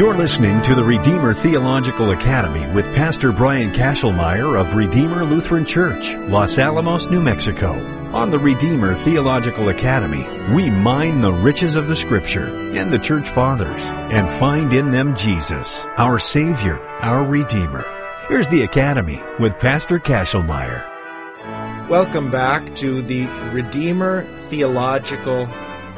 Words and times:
You're 0.00 0.16
listening 0.16 0.62
to 0.62 0.74
the 0.74 0.82
Redeemer 0.82 1.34
Theological 1.34 2.12
Academy 2.12 2.66
with 2.72 2.86
Pastor 2.94 3.32
Brian 3.32 3.70
Kashelmeyer 3.70 4.58
of 4.58 4.74
Redeemer 4.74 5.26
Lutheran 5.26 5.66
Church, 5.66 6.14
Los 6.14 6.56
Alamos, 6.56 7.10
New 7.10 7.20
Mexico. 7.20 7.74
On 8.14 8.30
the 8.30 8.38
Redeemer 8.38 8.94
Theological 8.94 9.68
Academy, 9.68 10.26
we 10.54 10.70
mine 10.70 11.20
the 11.20 11.30
riches 11.30 11.76
of 11.76 11.86
the 11.86 11.94
Scripture 11.94 12.46
and 12.74 12.90
the 12.90 12.98
Church 12.98 13.28
Fathers 13.28 13.82
and 13.84 14.26
find 14.40 14.72
in 14.72 14.90
them 14.90 15.14
Jesus, 15.14 15.86
our 15.98 16.18
Savior, 16.18 16.78
our 17.02 17.22
Redeemer. 17.22 17.84
Here's 18.26 18.48
the 18.48 18.62
Academy 18.62 19.22
with 19.38 19.58
Pastor 19.58 19.98
Kashelmeyer. 19.98 21.90
Welcome 21.90 22.30
back 22.30 22.74
to 22.76 23.02
the 23.02 23.26
Redeemer 23.52 24.22
Theological 24.22 25.42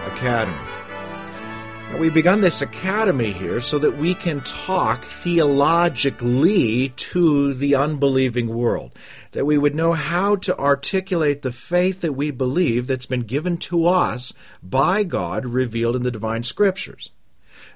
Academy. 0.06 0.71
We've 1.98 2.12
begun 2.12 2.40
this 2.40 2.62
academy 2.62 3.32
here 3.32 3.60
so 3.60 3.78
that 3.78 3.96
we 3.96 4.14
can 4.14 4.40
talk 4.40 5.04
theologically 5.04 6.88
to 6.88 7.54
the 7.54 7.76
unbelieving 7.76 8.48
world, 8.48 8.92
that 9.32 9.44
we 9.44 9.56
would 9.56 9.76
know 9.76 9.92
how 9.92 10.34
to 10.36 10.58
articulate 10.58 11.42
the 11.42 11.52
faith 11.52 12.00
that 12.00 12.14
we 12.14 12.32
believe 12.32 12.86
that's 12.88 13.06
been 13.06 13.22
given 13.22 13.56
to 13.58 13.86
us 13.86 14.32
by 14.62 15.04
God 15.04 15.46
revealed 15.46 15.94
in 15.94 16.02
the 16.02 16.10
divine 16.10 16.42
scriptures. 16.42 17.10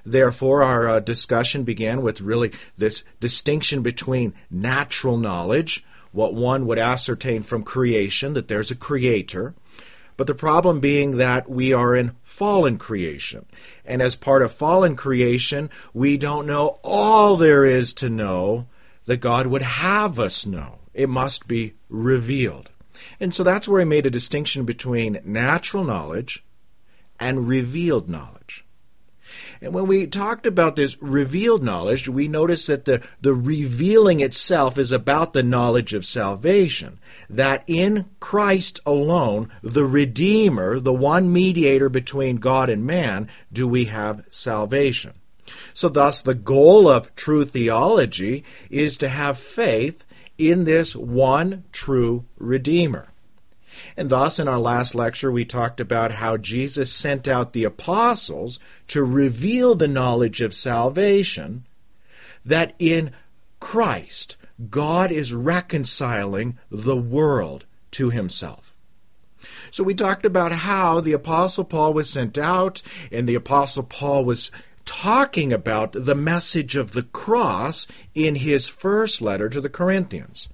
Therefore, 0.05 0.61
our 0.61 0.89
uh, 0.89 0.99
discussion 0.99 1.63
began 1.63 2.01
with 2.01 2.19
really 2.19 2.51
this 2.75 3.05
distinction 3.21 3.81
between 3.81 4.33
natural 4.51 5.17
knowledge, 5.17 5.85
what 6.11 6.33
one 6.33 6.65
would 6.65 6.79
ascertain 6.79 7.43
from 7.43 7.63
creation, 7.63 8.33
that 8.33 8.47
there's 8.49 8.71
a 8.71 8.75
creator, 8.75 9.53
but 10.17 10.27
the 10.27 10.35
problem 10.35 10.79
being 10.79 11.17
that 11.17 11.49
we 11.49 11.71
are 11.71 11.95
in 11.95 12.15
fallen 12.23 12.77
creation. 12.77 13.45
And 13.85 14.01
as 14.01 14.15
part 14.15 14.41
of 14.41 14.51
fallen 14.51 14.95
creation, 14.95 15.69
we 15.93 16.17
don't 16.17 16.47
know 16.47 16.79
all 16.83 17.37
there 17.37 17.63
is 17.63 17.93
to 17.95 18.09
know 18.09 18.67
that 19.05 19.17
God 19.17 19.47
would 19.47 19.61
have 19.61 20.19
us 20.19 20.45
know. 20.45 20.79
It 20.93 21.07
must 21.07 21.47
be 21.47 21.75
revealed. 21.87 22.71
And 23.19 23.33
so 23.33 23.43
that's 23.43 23.67
where 23.67 23.79
he 23.79 23.85
made 23.85 24.05
a 24.05 24.11
distinction 24.11 24.65
between 24.65 25.21
natural 25.23 25.83
knowledge 25.83 26.43
and 27.19 27.47
revealed 27.47 28.09
knowledge. 28.09 28.65
And 29.61 29.73
when 29.73 29.87
we 29.87 30.07
talked 30.07 30.45
about 30.45 30.75
this 30.75 31.01
revealed 31.01 31.63
knowledge, 31.63 32.07
we 32.07 32.27
noticed 32.27 32.67
that 32.67 32.85
the, 32.85 33.01
the 33.21 33.33
revealing 33.33 34.19
itself 34.19 34.77
is 34.77 34.91
about 34.91 35.33
the 35.33 35.43
knowledge 35.43 35.93
of 35.93 36.05
salvation. 36.05 36.99
That 37.29 37.63
in 37.67 38.09
Christ 38.19 38.79
alone, 38.85 39.51
the 39.61 39.85
Redeemer, 39.85 40.79
the 40.79 40.93
one 40.93 41.31
mediator 41.31 41.89
between 41.89 42.37
God 42.37 42.69
and 42.69 42.85
man, 42.85 43.29
do 43.51 43.67
we 43.67 43.85
have 43.85 44.25
salvation. 44.29 45.13
So, 45.73 45.89
thus, 45.89 46.21
the 46.21 46.35
goal 46.35 46.89
of 46.89 47.15
true 47.15 47.45
theology 47.45 48.43
is 48.69 48.97
to 48.97 49.09
have 49.09 49.37
faith 49.37 50.03
in 50.37 50.65
this 50.65 50.95
one 50.95 51.63
true 51.71 52.25
Redeemer. 52.37 53.07
And 53.95 54.09
thus, 54.09 54.39
in 54.39 54.47
our 54.47 54.59
last 54.59 54.95
lecture, 54.95 55.31
we 55.31 55.45
talked 55.45 55.79
about 55.79 56.13
how 56.13 56.37
Jesus 56.37 56.91
sent 56.91 57.27
out 57.27 57.53
the 57.53 57.63
apostles 57.63 58.59
to 58.89 59.03
reveal 59.03 59.75
the 59.75 59.87
knowledge 59.87 60.41
of 60.41 60.53
salvation, 60.53 61.65
that 62.45 62.73
in 62.79 63.11
Christ, 63.59 64.37
God 64.69 65.11
is 65.11 65.33
reconciling 65.33 66.57
the 66.71 66.97
world 66.97 67.65
to 67.91 68.09
himself. 68.09 68.73
So 69.71 69.83
we 69.83 69.93
talked 69.93 70.25
about 70.25 70.51
how 70.51 70.99
the 70.99 71.13
Apostle 71.13 71.63
Paul 71.63 71.93
was 71.93 72.09
sent 72.09 72.37
out, 72.37 72.81
and 73.11 73.27
the 73.27 73.35
Apostle 73.35 73.83
Paul 73.83 74.25
was 74.25 74.51
talking 74.85 75.51
about 75.51 75.91
the 75.91 76.15
message 76.15 76.75
of 76.75 76.93
the 76.93 77.03
cross 77.03 77.87
in 78.15 78.35
his 78.35 78.67
first 78.67 79.21
letter 79.21 79.49
to 79.49 79.61
the 79.61 79.69
Corinthians. 79.69 80.47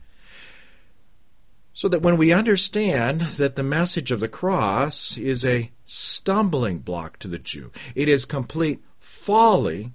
So 1.74 1.88
that 1.88 2.02
when 2.02 2.18
we 2.18 2.32
understand 2.32 3.22
that 3.22 3.56
the 3.56 3.64
message 3.64 4.12
of 4.12 4.20
the 4.20 4.28
cross 4.28 5.18
is 5.18 5.44
a 5.44 5.72
stumbling 5.86 6.80
block 6.80 7.18
to 7.20 7.28
the 7.28 7.40
Jew, 7.40 7.72
it 7.96 8.08
is 8.08 8.26
complete 8.26 8.84
folly 9.00 9.92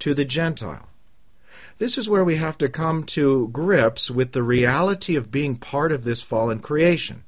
to 0.00 0.12
the 0.12 0.26
Gentile. 0.26 0.88
This 1.78 1.98
is 1.98 2.08
where 2.08 2.24
we 2.24 2.36
have 2.36 2.58
to 2.58 2.68
come 2.68 3.04
to 3.04 3.48
grips 3.48 4.10
with 4.10 4.32
the 4.32 4.42
reality 4.42 5.16
of 5.16 5.32
being 5.32 5.56
part 5.56 5.92
of 5.92 6.04
this 6.04 6.20
fallen 6.20 6.60
creation. 6.60 7.24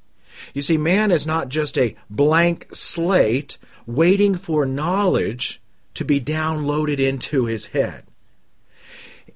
You 0.52 0.62
see, 0.62 0.76
man 0.76 1.10
is 1.10 1.26
not 1.26 1.48
just 1.48 1.78
a 1.78 1.96
blank 2.10 2.68
slate 2.72 3.58
waiting 3.86 4.34
for 4.34 4.66
knowledge 4.66 5.60
to 5.94 6.04
be 6.04 6.20
downloaded 6.20 6.98
into 6.98 7.46
his 7.46 7.66
head. 7.66 8.04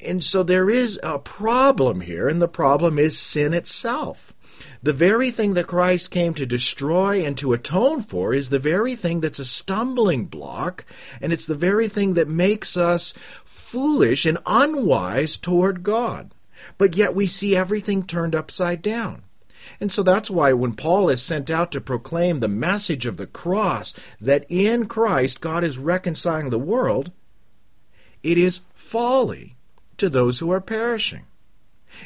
And 0.04 0.22
so 0.22 0.42
there 0.42 0.70
is 0.70 1.00
a 1.02 1.18
problem 1.18 2.02
here, 2.02 2.28
and 2.28 2.40
the 2.40 2.48
problem 2.48 2.98
is 2.98 3.18
sin 3.18 3.52
itself. 3.52 4.34
The 4.82 4.92
very 4.94 5.30
thing 5.30 5.54
that 5.54 5.66
Christ 5.66 6.10
came 6.10 6.32
to 6.34 6.46
destroy 6.46 7.22
and 7.22 7.36
to 7.36 7.52
atone 7.52 8.00
for 8.00 8.32
is 8.32 8.48
the 8.48 8.58
very 8.58 8.96
thing 8.96 9.20
that's 9.20 9.38
a 9.38 9.44
stumbling 9.44 10.24
block, 10.24 10.86
and 11.20 11.34
it's 11.34 11.46
the 11.46 11.54
very 11.54 11.86
thing 11.86 12.14
that 12.14 12.28
makes 12.28 12.78
us 12.78 13.12
foolish 13.44 14.24
and 14.24 14.38
unwise 14.46 15.36
toward 15.36 15.82
God. 15.82 16.34
But 16.78 16.96
yet 16.96 17.14
we 17.14 17.26
see 17.26 17.54
everything 17.54 18.04
turned 18.04 18.34
upside 18.34 18.80
down. 18.80 19.22
And 19.80 19.92
so 19.92 20.02
that's 20.02 20.30
why 20.30 20.54
when 20.54 20.72
Paul 20.72 21.10
is 21.10 21.22
sent 21.22 21.50
out 21.50 21.70
to 21.72 21.80
proclaim 21.80 22.40
the 22.40 22.48
message 22.48 23.04
of 23.04 23.18
the 23.18 23.26
cross, 23.26 23.92
that 24.18 24.46
in 24.48 24.86
Christ 24.86 25.42
God 25.42 25.62
is 25.62 25.76
reconciling 25.76 26.48
the 26.48 26.58
world, 26.58 27.12
it 28.22 28.38
is 28.38 28.62
folly 28.74 29.56
to 29.98 30.08
those 30.08 30.38
who 30.38 30.50
are 30.50 30.60
perishing. 30.60 31.26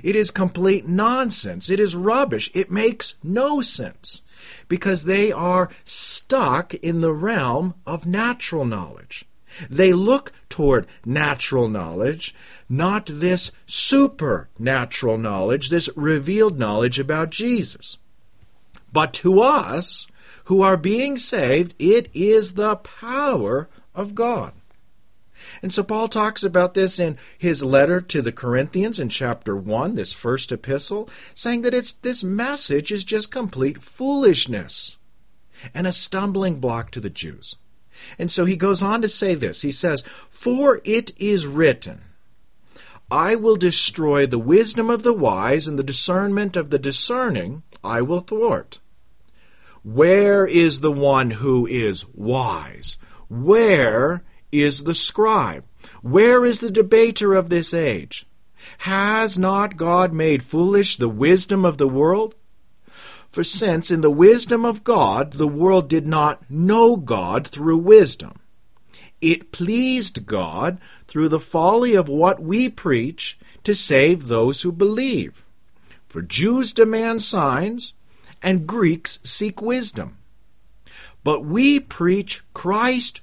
It 0.03 0.17
is 0.17 0.31
complete 0.31 0.87
nonsense. 0.87 1.71
It 1.71 1.81
is 1.81 1.97
rubbish. 1.97 2.51
It 2.55 2.71
makes 2.71 3.17
no 3.23 3.61
sense 3.61 4.23
because 4.69 5.05
they 5.05 5.33
are 5.33 5.71
stuck 5.85 6.75
in 6.75 7.01
the 7.01 7.13
realm 7.13 7.75
of 7.87 8.07
natural 8.07 8.65
knowledge. 8.65 9.25
They 9.71 9.93
look 9.93 10.33
toward 10.49 10.87
natural 11.05 11.69
knowledge, 11.69 12.35
not 12.69 13.07
this 13.07 13.53
supernatural 13.67 15.19
knowledge, 15.19 15.69
this 15.69 15.89
revealed 15.97 16.59
knowledge 16.59 16.99
about 16.99 17.31
Jesus. 17.31 17.99
But 18.93 19.13
to 19.15 19.41
us 19.41 20.07
who 20.45 20.63
are 20.63 20.77
being 20.77 21.17
saved, 21.17 21.75
it 21.79 22.09
is 22.15 22.55
the 22.55 22.77
power 22.77 23.69
of 23.95 24.15
God. 24.15 24.53
And 25.65 25.73
so 25.73 25.83
Paul 25.83 26.09
talks 26.09 26.43
about 26.43 26.75
this 26.75 26.99
in 26.99 27.17
his 27.39 27.63
letter 27.63 28.03
to 28.03 28.21
the 28.21 28.33
Corinthians 28.33 29.01
in 29.01 29.09
chapter 29.09 29.57
1, 29.57 29.95
this 29.95 30.13
first 30.13 30.53
epistle, 30.53 31.09
saying 31.35 31.63
that 31.63 31.73
it's 31.73 31.93
this 31.93 32.23
message 32.23 32.93
is 32.93 33.03
just 33.03 33.33
complete 33.33 33.81
foolishness 33.81 34.99
and 35.73 35.87
a 35.87 35.93
stumbling 35.93 36.61
block 36.61 36.91
to 36.91 37.01
the 37.01 37.09
Jews. 37.09 37.57
And 38.19 38.31
so 38.31 38.45
he 38.45 38.57
goes 38.57 38.83
on 38.83 39.01
to 39.01 39.09
say 39.09 39.35
this. 39.35 39.63
He 39.63 39.73
says, 39.73 40.05
"For 40.29 40.83
it 40.85 41.13
is 41.17 41.47
written, 41.47 42.03
I 43.11 43.35
will 43.35 43.57
destroy 43.57 44.27
the 44.27 44.39
wisdom 44.39 44.91
of 44.91 45.03
the 45.03 45.15
wise 45.15 45.67
and 45.67 45.79
the 45.79 45.83
discernment 45.83 46.57
of 46.57 46.69
the 46.69 46.79
discerning 46.79 47.63
I 47.83 48.03
will 48.03 48.21
thwart." 48.21 48.81
Where 49.83 50.47
is 50.47 50.81
the 50.81 50.93
one 50.93 51.31
who 51.31 51.67
is 51.67 52.05
wise? 52.13 52.99
Where 53.31 54.23
is 54.63 54.85
the 54.85 54.95
scribe? 54.95 55.65
Where 56.03 56.45
is 56.45 56.61
the 56.61 56.71
debater 56.71 57.35
of 57.35 57.49
this 57.49 57.75
age? 57.75 58.27
Has 58.79 59.39
not 59.39 59.77
God 59.77 60.13
made 60.13 60.43
foolish 60.43 60.97
the 60.97 61.09
wisdom 61.09 61.65
of 61.65 61.79
the 61.79 61.89
world? 61.89 62.35
For 63.31 63.43
since 63.43 63.91
in 63.91 64.01
the 64.01 64.11
wisdom 64.11 64.65
of 64.65 64.85
God 64.85 65.35
the 65.35 65.49
world 65.49 65.89
did 65.89 66.07
not 66.07 66.49
know 66.51 66.97
God 66.97 67.47
through 67.47 67.79
wisdom, 67.79 68.39
it 69.21 69.53
pleased 69.53 70.27
God 70.27 70.79
through 71.09 71.29
the 71.29 71.41
folly 71.41 71.95
of 71.95 72.09
what 72.09 72.41
we 72.43 72.69
preach 72.69 73.39
to 73.65 73.75
save 73.75 74.29
those 74.29 74.63
who 74.63 74.71
believe. 74.71 75.47
For 76.07 76.23
Jews 76.23 76.73
demand 76.73 77.23
signs, 77.23 77.95
and 78.43 78.67
Greeks 78.67 79.19
seek 79.25 79.61
wisdom. 79.61 80.19
But 81.25 81.45
we 81.45 81.81
preach 81.81 82.43
Christ 82.53 83.23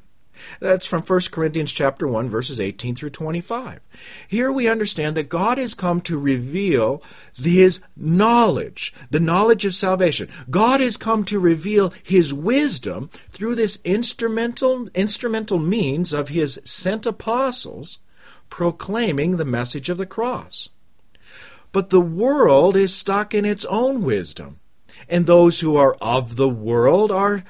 That's 0.59 0.85
from 0.85 1.01
1 1.01 1.21
Corinthians 1.31 1.71
chapter 1.71 2.07
1 2.07 2.29
verses 2.29 2.59
18 2.59 2.95
through 2.95 3.11
25. 3.11 3.79
Here 4.27 4.51
we 4.51 4.67
understand 4.67 5.17
that 5.17 5.29
God 5.29 5.57
has 5.57 5.73
come 5.73 6.01
to 6.01 6.17
reveal 6.17 7.01
his 7.33 7.81
knowledge, 7.95 8.93
the 9.09 9.19
knowledge 9.19 9.65
of 9.65 9.75
salvation. 9.75 10.29
God 10.49 10.79
has 10.79 10.97
come 10.97 11.23
to 11.25 11.39
reveal 11.39 11.93
his 12.03 12.33
wisdom 12.33 13.09
through 13.29 13.55
this 13.55 13.79
instrumental 13.83 14.89
instrumental 14.95 15.59
means 15.59 16.13
of 16.13 16.29
his 16.29 16.59
sent 16.63 17.05
apostles 17.05 17.99
proclaiming 18.49 19.37
the 19.37 19.45
message 19.45 19.89
of 19.89 19.97
the 19.97 20.05
cross. 20.05 20.69
But 21.71 21.89
the 21.89 22.01
world 22.01 22.75
is 22.75 22.93
stuck 22.93 23.33
in 23.33 23.45
its 23.45 23.65
own 23.65 24.03
wisdom, 24.03 24.59
and 25.07 25.25
those 25.25 25.61
who 25.61 25.75
are 25.77 25.95
of 26.01 26.35
the 26.35 26.49
world 26.49 27.11
are 27.11 27.43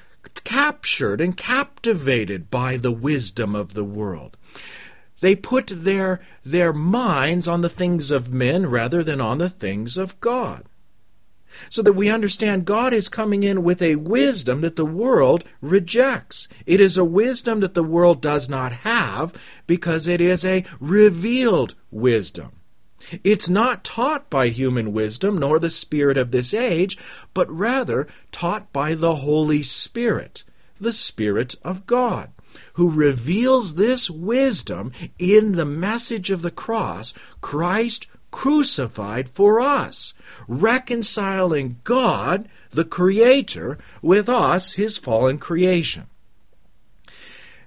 captured 0.43 1.21
and 1.21 1.35
captivated 1.35 2.49
by 2.49 2.77
the 2.77 2.91
wisdom 2.91 3.55
of 3.55 3.73
the 3.73 3.83
world. 3.83 4.37
They 5.21 5.35
put 5.35 5.67
their, 5.67 6.19
their 6.43 6.73
minds 6.73 7.47
on 7.47 7.61
the 7.61 7.69
things 7.69 8.11
of 8.11 8.33
men 8.33 8.65
rather 8.65 9.03
than 9.03 9.21
on 9.21 9.37
the 9.37 9.49
things 9.49 9.95
of 9.97 10.19
God. 10.19 10.65
So 11.69 11.81
that 11.81 11.93
we 11.93 12.09
understand 12.09 12.65
God 12.65 12.93
is 12.93 13.09
coming 13.09 13.43
in 13.43 13.61
with 13.63 13.81
a 13.81 13.95
wisdom 13.95 14.61
that 14.61 14.77
the 14.77 14.85
world 14.85 15.43
rejects. 15.61 16.47
It 16.65 16.79
is 16.79 16.97
a 16.97 17.05
wisdom 17.05 17.59
that 17.59 17.73
the 17.73 17.83
world 17.83 18.21
does 18.21 18.49
not 18.49 18.71
have 18.71 19.33
because 19.67 20.07
it 20.07 20.21
is 20.21 20.45
a 20.45 20.65
revealed 20.79 21.75
wisdom. 21.91 22.60
It's 23.23 23.49
not 23.49 23.83
taught 23.83 24.29
by 24.29 24.49
human 24.49 24.93
wisdom 24.93 25.39
nor 25.39 25.59
the 25.59 25.69
spirit 25.69 26.17
of 26.17 26.31
this 26.31 26.53
age, 26.53 26.97
but 27.33 27.51
rather 27.51 28.07
taught 28.31 28.71
by 28.71 28.95
the 28.95 29.15
Holy 29.17 29.63
Spirit, 29.63 30.43
the 30.79 30.93
Spirit 30.93 31.55
of 31.63 31.85
God, 31.85 32.31
who 32.73 32.89
reveals 32.89 33.75
this 33.75 34.09
wisdom 34.09 34.91
in 35.17 35.53
the 35.53 35.65
message 35.65 36.31
of 36.31 36.41
the 36.41 36.51
cross, 36.51 37.13
Christ 37.41 38.07
crucified 38.31 39.29
for 39.29 39.59
us, 39.59 40.13
reconciling 40.47 41.79
God, 41.83 42.47
the 42.71 42.85
Creator, 42.85 43.77
with 44.01 44.29
us, 44.29 44.73
His 44.73 44.97
fallen 44.97 45.37
creation. 45.37 46.07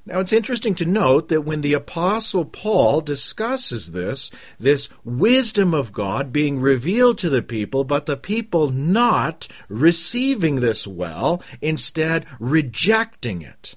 Now, 0.07 0.21
it's 0.21 0.35
interesting 0.35 0.75
to 0.77 0.85
note 0.85 1.31
that 1.31 1.43
when 1.43 1.63
the 1.63 1.73
Apostle 1.73 2.45
Paul 2.45 3.01
discusses 3.01 3.93
this, 3.93 4.31
this 4.61 4.91
wisdom 5.03 5.73
of 5.73 5.95
God 5.95 6.31
being 6.31 6.61
revealed 6.61 7.17
to 7.19 7.31
the 7.31 7.41
people, 7.41 7.85
but 7.85 8.05
the 8.05 8.19
people 8.19 8.71
not 8.71 9.49
receiving 9.69 10.57
this 10.57 10.87
well, 10.87 11.43
instead 11.63 12.27
rejecting 12.39 13.41
it, 13.41 13.77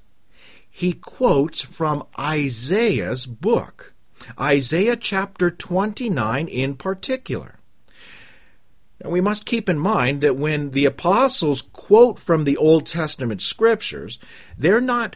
he 0.70 0.92
quotes 0.92 1.62
from 1.62 2.06
Isaiah's 2.20 3.26
book, 3.26 3.94
Isaiah 4.38 4.98
chapter 4.98 5.50
29 5.50 6.50
in 6.50 6.76
particular. 6.76 7.60
Now, 9.02 9.12
we 9.12 9.22
must 9.22 9.46
keep 9.46 9.70
in 9.70 9.80
mind 9.80 10.20
that 10.22 10.36
when 10.36 10.72
the 10.72 10.86
apostles 10.86 11.62
quote 11.62 12.20
from 12.20 12.44
the 12.44 12.58
Old 12.58 12.86
Testament 12.86 13.42
scriptures, 13.42 14.20
they're 14.58 14.82
not 14.82 15.16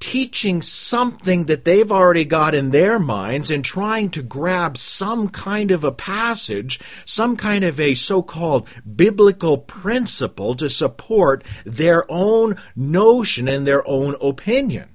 teaching 0.00 0.60
something 0.60 1.44
that 1.44 1.64
they've 1.64 1.90
already 1.90 2.24
got 2.24 2.54
in 2.54 2.70
their 2.70 2.98
minds 2.98 3.50
and 3.50 3.64
trying 3.64 4.10
to 4.10 4.22
grab 4.22 4.76
some 4.76 5.28
kind 5.28 5.70
of 5.70 5.82
a 5.82 5.92
passage, 5.92 6.78
some 7.04 7.36
kind 7.36 7.64
of 7.64 7.80
a 7.80 7.94
so 7.94 8.22
called 8.22 8.68
biblical 8.96 9.58
principle 9.58 10.54
to 10.54 10.68
support 10.68 11.42
their 11.64 12.04
own 12.10 12.56
notion 12.76 13.48
and 13.48 13.66
their 13.66 13.86
own 13.88 14.14
opinion. 14.20 14.94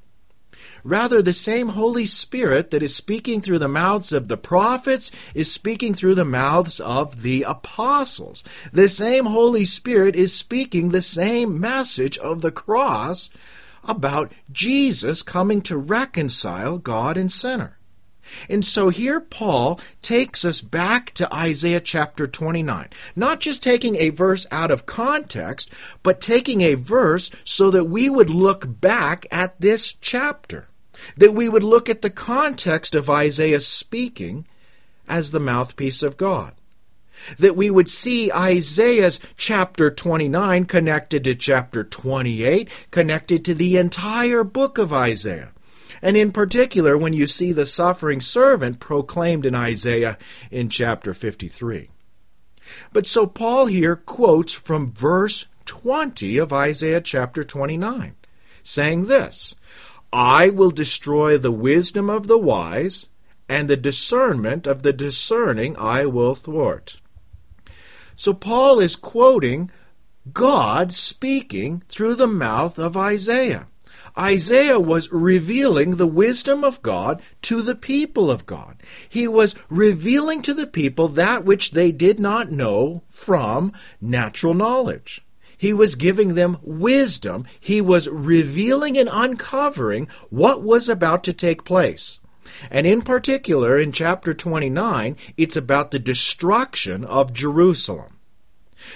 Rather, 0.84 1.22
the 1.22 1.34
same 1.34 1.70
Holy 1.70 2.06
Spirit 2.06 2.72
that 2.72 2.84
is 2.84 2.96
speaking 2.96 3.42
through 3.42 3.60
the 3.60 3.68
mouths 3.68 4.14
of 4.14 4.28
the 4.28 4.38
prophets 4.38 5.12
is 5.34 5.52
speaking 5.52 5.94
through 5.94 6.16
the 6.16 6.26
mouths 6.26 6.80
of 6.80 7.22
the 7.22 7.44
apostles. 7.44 8.44
The 8.72 8.88
same 8.88 9.26
Holy 9.26 9.66
Spirit 9.66 10.16
is 10.16 10.34
speaking 10.34 10.90
the 10.90 11.02
same 11.02 11.60
message 11.60 12.18
of 12.20 12.42
the 12.42 12.52
cross 12.52 13.30
about 13.90 14.32
Jesus 14.52 15.24
coming 15.24 15.62
to 15.64 15.78
reconcile 15.78 16.78
God 16.78 17.18
and 17.18 17.32
sinner. 17.32 17.80
And 18.48 18.64
so 18.64 18.90
here 18.90 19.20
Paul 19.20 19.80
takes 20.02 20.46
us 20.46 20.62
back 20.62 21.14
to 21.16 21.34
Isaiah 21.34 21.80
chapter 21.80 22.28
29. 22.28 22.90
Not 23.16 23.40
just 23.40 23.64
taking 23.64 23.96
a 23.96 24.10
verse 24.10 24.46
out 24.52 24.70
of 24.70 24.86
context, 24.86 25.72
but 26.04 26.22
taking 26.22 26.62
a 26.62 26.76
verse 26.76 27.32
so 27.44 27.72
that 27.72 27.86
we 27.86 28.10
would 28.10 28.30
look 28.30 28.80
back 28.80 29.26
at 29.32 29.60
this 29.60 29.94
chapter. 30.00 30.68
That 31.18 31.34
we 31.34 31.50
would 31.50 31.64
look 31.64 31.90
at 31.90 32.02
the 32.02 32.10
context 32.10 32.94
of 32.94 33.10
Isaiah 33.10 33.62
speaking 33.62 34.46
as 35.08 35.32
the 35.32 35.40
mouthpiece 35.40 36.04
of 36.04 36.18
God 36.18 36.54
that 37.38 37.56
we 37.56 37.70
would 37.70 37.90
see 37.90 38.32
Isaiah's 38.32 39.20
chapter 39.38 39.92
29 39.92 40.66
connected 40.66 41.24
to 41.26 41.36
chapter 41.36 41.84
28, 41.84 42.70
connected 42.92 43.46
to 43.46 43.54
the 43.54 43.78
entire 43.78 44.44
book 44.44 44.78
of 44.78 44.94
Isaiah. 44.94 45.52
And 46.02 46.16
in 46.16 46.32
particular, 46.32 46.98
when 46.98 47.14
you 47.14 47.28
see 47.28 47.52
the 47.52 47.66
suffering 47.66 48.22
servant 48.22 48.80
proclaimed 48.80 49.46
in 49.46 49.56
Isaiah 49.56 50.18
in 50.50 50.70
chapter 50.70 51.14
53. 51.14 51.90
But 52.94 53.08
so 53.08 53.26
Paul 53.26 53.66
here 53.66 53.96
quotes 53.96 54.54
from 54.54 54.94
verse 54.94 55.46
20 55.66 56.38
of 56.38 56.54
Isaiah 56.54 57.02
chapter 57.02 57.44
29, 57.44 58.16
saying 58.64 59.06
this 59.06 59.56
I 60.12 60.50
will 60.50 60.72
destroy 60.72 61.38
the 61.38 61.52
wisdom 61.52 62.10
of 62.10 62.28
the 62.28 62.38
wise, 62.38 63.08
and 63.48 63.68
the 63.68 63.78
discernment 63.78 64.68
of 64.68 64.84
the 64.84 64.94
discerning 64.94 65.76
I 65.78 66.06
will 66.06 66.36
thwart. 66.36 66.98
So 68.20 68.34
Paul 68.34 68.82
is 68.82 68.98
quoting 68.98 69.72
God 70.34 70.92
speaking 70.92 71.84
through 71.88 72.16
the 72.16 72.28
mouth 72.28 72.78
of 72.78 72.98
Isaiah. 72.98 73.70
Isaiah 74.18 74.78
was 74.78 75.10
revealing 75.10 75.96
the 75.96 76.06
wisdom 76.06 76.66
of 76.66 76.82
God 76.82 77.22
to 77.44 77.62
the 77.62 77.76
people 77.76 78.30
of 78.30 78.46
God. 78.46 78.84
He 79.08 79.26
was 79.26 79.56
revealing 79.70 80.42
to 80.42 80.54
the 80.54 80.68
people 80.68 81.08
that 81.08 81.46
which 81.46 81.72
they 81.72 81.94
did 81.94 82.20
not 82.20 82.52
know 82.52 83.04
from 83.08 83.72
natural 84.02 84.54
knowledge. 84.54 85.22
He 85.58 85.72
was 85.72 85.96
giving 85.96 86.36
them 86.36 86.58
wisdom. 86.62 87.46
He 87.58 87.80
was 87.80 88.10
revealing 88.10 88.98
and 88.98 89.08
uncovering 89.10 90.10
what 90.30 90.62
was 90.62 90.90
about 90.90 91.24
to 91.24 91.32
take 91.32 91.64
place. 91.64 92.19
And 92.70 92.86
in 92.86 93.02
particular, 93.02 93.78
in 93.78 93.92
chapter 93.92 94.34
29, 94.34 95.16
it's 95.38 95.56
about 95.56 95.92
the 95.92 96.00
destruction 96.00 97.04
of 97.06 97.34
Jerusalem. 97.34 98.20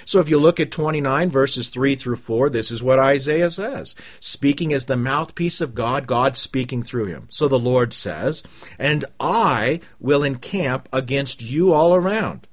So 0.04 0.20
if 0.20 0.28
you 0.28 0.38
look 0.38 0.60
at 0.60 0.70
29 0.70 1.30
verses 1.30 1.68
3 1.68 1.94
through 1.96 2.16
4, 2.16 2.50
this 2.50 2.70
is 2.70 2.82
what 2.82 2.98
Isaiah 2.98 3.50
says. 3.50 3.94
Speaking 4.20 4.72
as 4.72 4.86
the 4.86 4.96
mouthpiece 4.96 5.60
of 5.60 5.74
God, 5.74 6.06
God 6.06 6.36
speaking 6.36 6.82
through 6.82 7.06
him. 7.06 7.28
So 7.30 7.48
the 7.48 7.58
Lord 7.58 7.92
says, 7.92 8.42
And 8.78 9.04
I 9.20 9.80
will 10.00 10.22
encamp 10.22 10.88
against 10.92 11.42
you 11.42 11.72
all 11.72 11.94
around, 11.94 12.46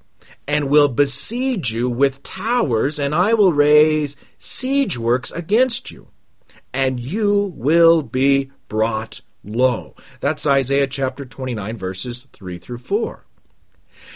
and 0.48 0.70
will 0.70 0.88
besiege 0.88 1.74
you 1.74 1.90
with 1.90 2.24
towers, 2.24 3.00
and 3.00 3.16
I 3.16 3.34
will 3.34 3.54
raise 3.54 4.18
siege 4.38 4.98
works 4.98 5.32
against 5.32 5.92
you, 5.92 6.10
and 6.74 7.00
you 7.00 7.54
will 7.56 8.02
be 8.02 8.52
brought 8.68 9.22
low. 9.44 9.96
That's 10.20 10.46
Isaiah 10.46 10.88
chapter 10.88 11.26
29, 11.26 11.78
verses 11.78 12.28
3 12.34 12.58
through 12.58 12.80
4. 12.80 13.26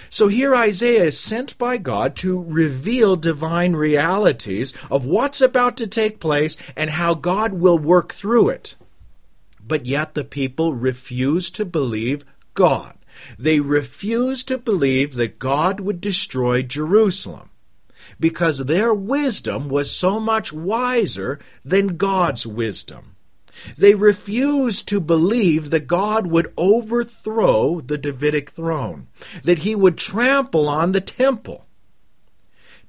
So 0.10 0.28
here 0.28 0.56
Isaiah 0.56 1.06
is 1.06 1.20
sent 1.20 1.58
by 1.58 1.78
God 1.78 2.16
to 2.18 2.42
reveal 2.42 3.16
divine 3.16 3.76
realities 3.76 4.74
of 4.90 5.06
what's 5.06 5.42
about 5.42 5.78
to 5.78 5.88
take 5.88 6.20
place 6.20 6.58
and 6.76 6.92
how 6.92 7.14
God 7.14 7.54
will 7.54 7.78
work 7.78 8.14
through 8.14 8.50
it. 8.50 8.76
But 9.66 9.86
yet 9.86 10.14
the 10.14 10.24
people 10.24 10.74
refuse 10.74 11.50
to 11.52 11.66
believe 11.66 12.26
God. 12.54 12.98
They 13.40 13.60
refuse 13.60 14.44
to 14.46 14.58
believe 14.58 15.16
that 15.16 15.40
God 15.40 15.80
would 15.80 16.02
destroy 16.02 16.62
Jerusalem 16.62 17.50
because 18.20 18.60
their 18.60 18.94
wisdom 18.94 19.70
was 19.70 19.90
so 19.92 20.20
much 20.20 20.54
wiser 20.54 21.40
than 21.64 21.98
God's 21.98 22.46
wisdom. 22.46 23.15
They 23.78 23.96
refused 23.96 24.88
to 24.90 25.00
believe 25.00 25.70
that 25.70 25.88
God 25.88 26.28
would 26.28 26.54
overthrow 26.58 27.82
the 27.82 27.98
Davidic 27.98 28.50
throne, 28.50 29.08
that 29.44 29.60
he 29.60 29.76
would 29.76 29.98
trample 29.98 30.68
on 30.68 30.92
the 30.92 31.02
temple. 31.02 31.66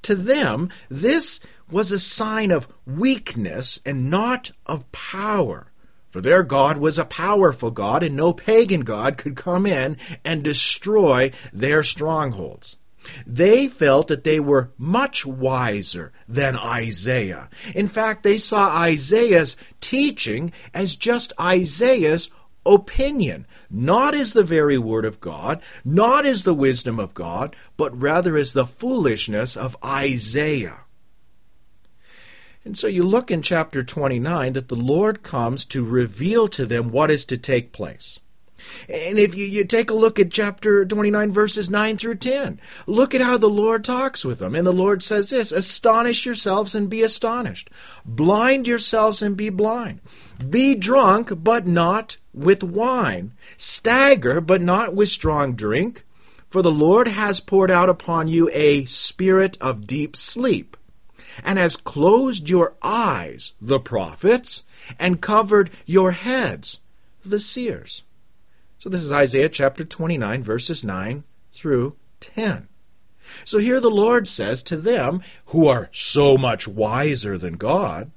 To 0.03 0.15
them, 0.15 0.71
this 0.89 1.41
was 1.71 1.91
a 1.91 1.99
sign 1.99 2.51
of 2.51 2.69
weakness 2.87 3.81
and 3.85 4.11
not 4.11 4.53
of 4.67 4.91
power. 4.93 5.73
For 6.11 6.21
their 6.21 6.43
God 6.43 6.79
was 6.79 6.99
a 6.99 7.05
powerful 7.05 7.71
God, 7.71 8.03
and 8.03 8.17
no 8.17 8.33
pagan 8.33 8.83
God 8.83 9.19
could 9.19 9.37
come 9.37 9.67
in 9.67 9.99
and 10.25 10.43
destroy 10.43 11.33
their 11.53 11.83
strongholds. 11.83 12.77
They 13.27 13.69
felt 13.69 14.09
that 14.09 14.25
they 14.25 14.41
were 14.41 14.73
much 14.79 15.25
wiser 15.27 16.13
than 16.29 16.57
Isaiah. 16.57 17.49
In 17.75 17.89
fact, 17.89 18.23
they 18.23 18.39
saw 18.39 18.69
Isaiah's 18.77 19.57
teaching 19.81 20.53
as 20.75 20.97
just 20.97 21.33
Isaiah's 21.41 22.31
opinion, 22.65 23.47
not 23.71 24.15
as 24.15 24.33
the 24.33 24.43
very 24.43 24.79
word 24.79 25.05
of 25.05 25.21
God, 25.21 25.63
not 25.85 26.27
as 26.27 26.45
the 26.45 26.55
wisdom 26.55 26.99
of 26.99 27.15
God, 27.15 27.55
but 27.77 27.99
rather 27.99 28.37
as 28.37 28.53
the 28.53 28.67
foolishness 28.67 29.57
of 29.57 29.77
Isaiah. 29.85 30.81
And 32.65 32.77
so 32.77 32.89
you 32.89 33.05
look 33.05 33.31
in 33.31 33.43
chapter 33.43 33.85
29 33.85 34.55
that 34.55 34.69
the 34.69 34.75
Lord 34.75 35.23
comes 35.23 35.65
to 35.67 35.85
reveal 35.85 36.49
to 36.49 36.67
them 36.67 36.91
what 36.91 37.13
is 37.13 37.25
to 37.27 37.37
take 37.37 37.71
place. 37.71 38.19
And 38.89 39.19
if 39.19 39.35
you, 39.35 39.45
you 39.45 39.65
take 39.65 39.91
a 39.91 39.95
look 39.95 40.19
at 40.19 40.31
chapter 40.31 40.85
29, 40.85 41.31
verses 41.31 41.71
9 41.71 41.99
through 41.99 42.17
10, 42.17 42.61
look 42.87 43.15
at 43.15 43.21
how 43.21 43.37
the 43.37 43.49
Lord 43.49 43.85
talks 43.85 44.25
with 44.25 44.39
them. 44.39 44.55
And 44.55 44.67
the 44.67 44.73
Lord 44.73 45.03
says 45.03 45.31
this 45.31 45.53
Astonish 45.53 46.27
yourselves 46.27 46.75
and 46.75 46.89
be 46.89 47.03
astonished. 47.03 47.71
Blind 48.05 48.67
yourselves 48.67 49.23
and 49.23 49.37
be 49.37 49.51
blind. 49.51 50.01
Be 50.49 50.75
drunk, 50.75 51.33
but 51.43 51.67
not 51.67 52.17
with 52.33 52.63
wine. 52.63 53.33
Stagger, 53.57 54.41
but 54.41 54.63
not 54.63 54.95
with 54.95 55.09
strong 55.09 55.55
drink. 55.55 56.05
For 56.49 56.63
the 56.63 56.71
Lord 56.71 57.09
has 57.09 57.41
poured 57.41 57.71
out 57.71 57.89
upon 57.89 58.29
you 58.29 58.49
a 58.53 58.85
spirit 58.85 59.59
of 59.61 59.87
deep 59.87 60.17
sleep, 60.17 60.77
and 61.45 61.59
has 61.59 61.77
closed 61.77 62.49
your 62.49 62.77
eyes, 62.83 63.55
the 63.61 63.81
prophets, 63.81 64.63
and 64.99 65.21
covered 65.21 65.71
your 65.85 66.13
heads, 66.13 66.79
the 67.25 67.41
seers. 67.41 68.03
So 68.87 68.91
this 68.91 69.03
is 69.03 69.11
Isaiah 69.11 69.49
chapter 69.49 69.85
29, 69.85 70.45
verses 70.45 70.85
9 70.85 71.25
through 71.51 71.97
10. 72.21 72.69
So 73.45 73.59
here 73.59 73.81
the 73.81 73.91
Lord 73.91 74.29
says 74.29 74.63
to 74.63 74.77
them, 74.77 75.23
who 75.47 75.67
are 75.67 75.89
so 75.91 76.39
much 76.39 76.69
wiser 76.69 77.37
than 77.37 77.55
God, 77.55 78.13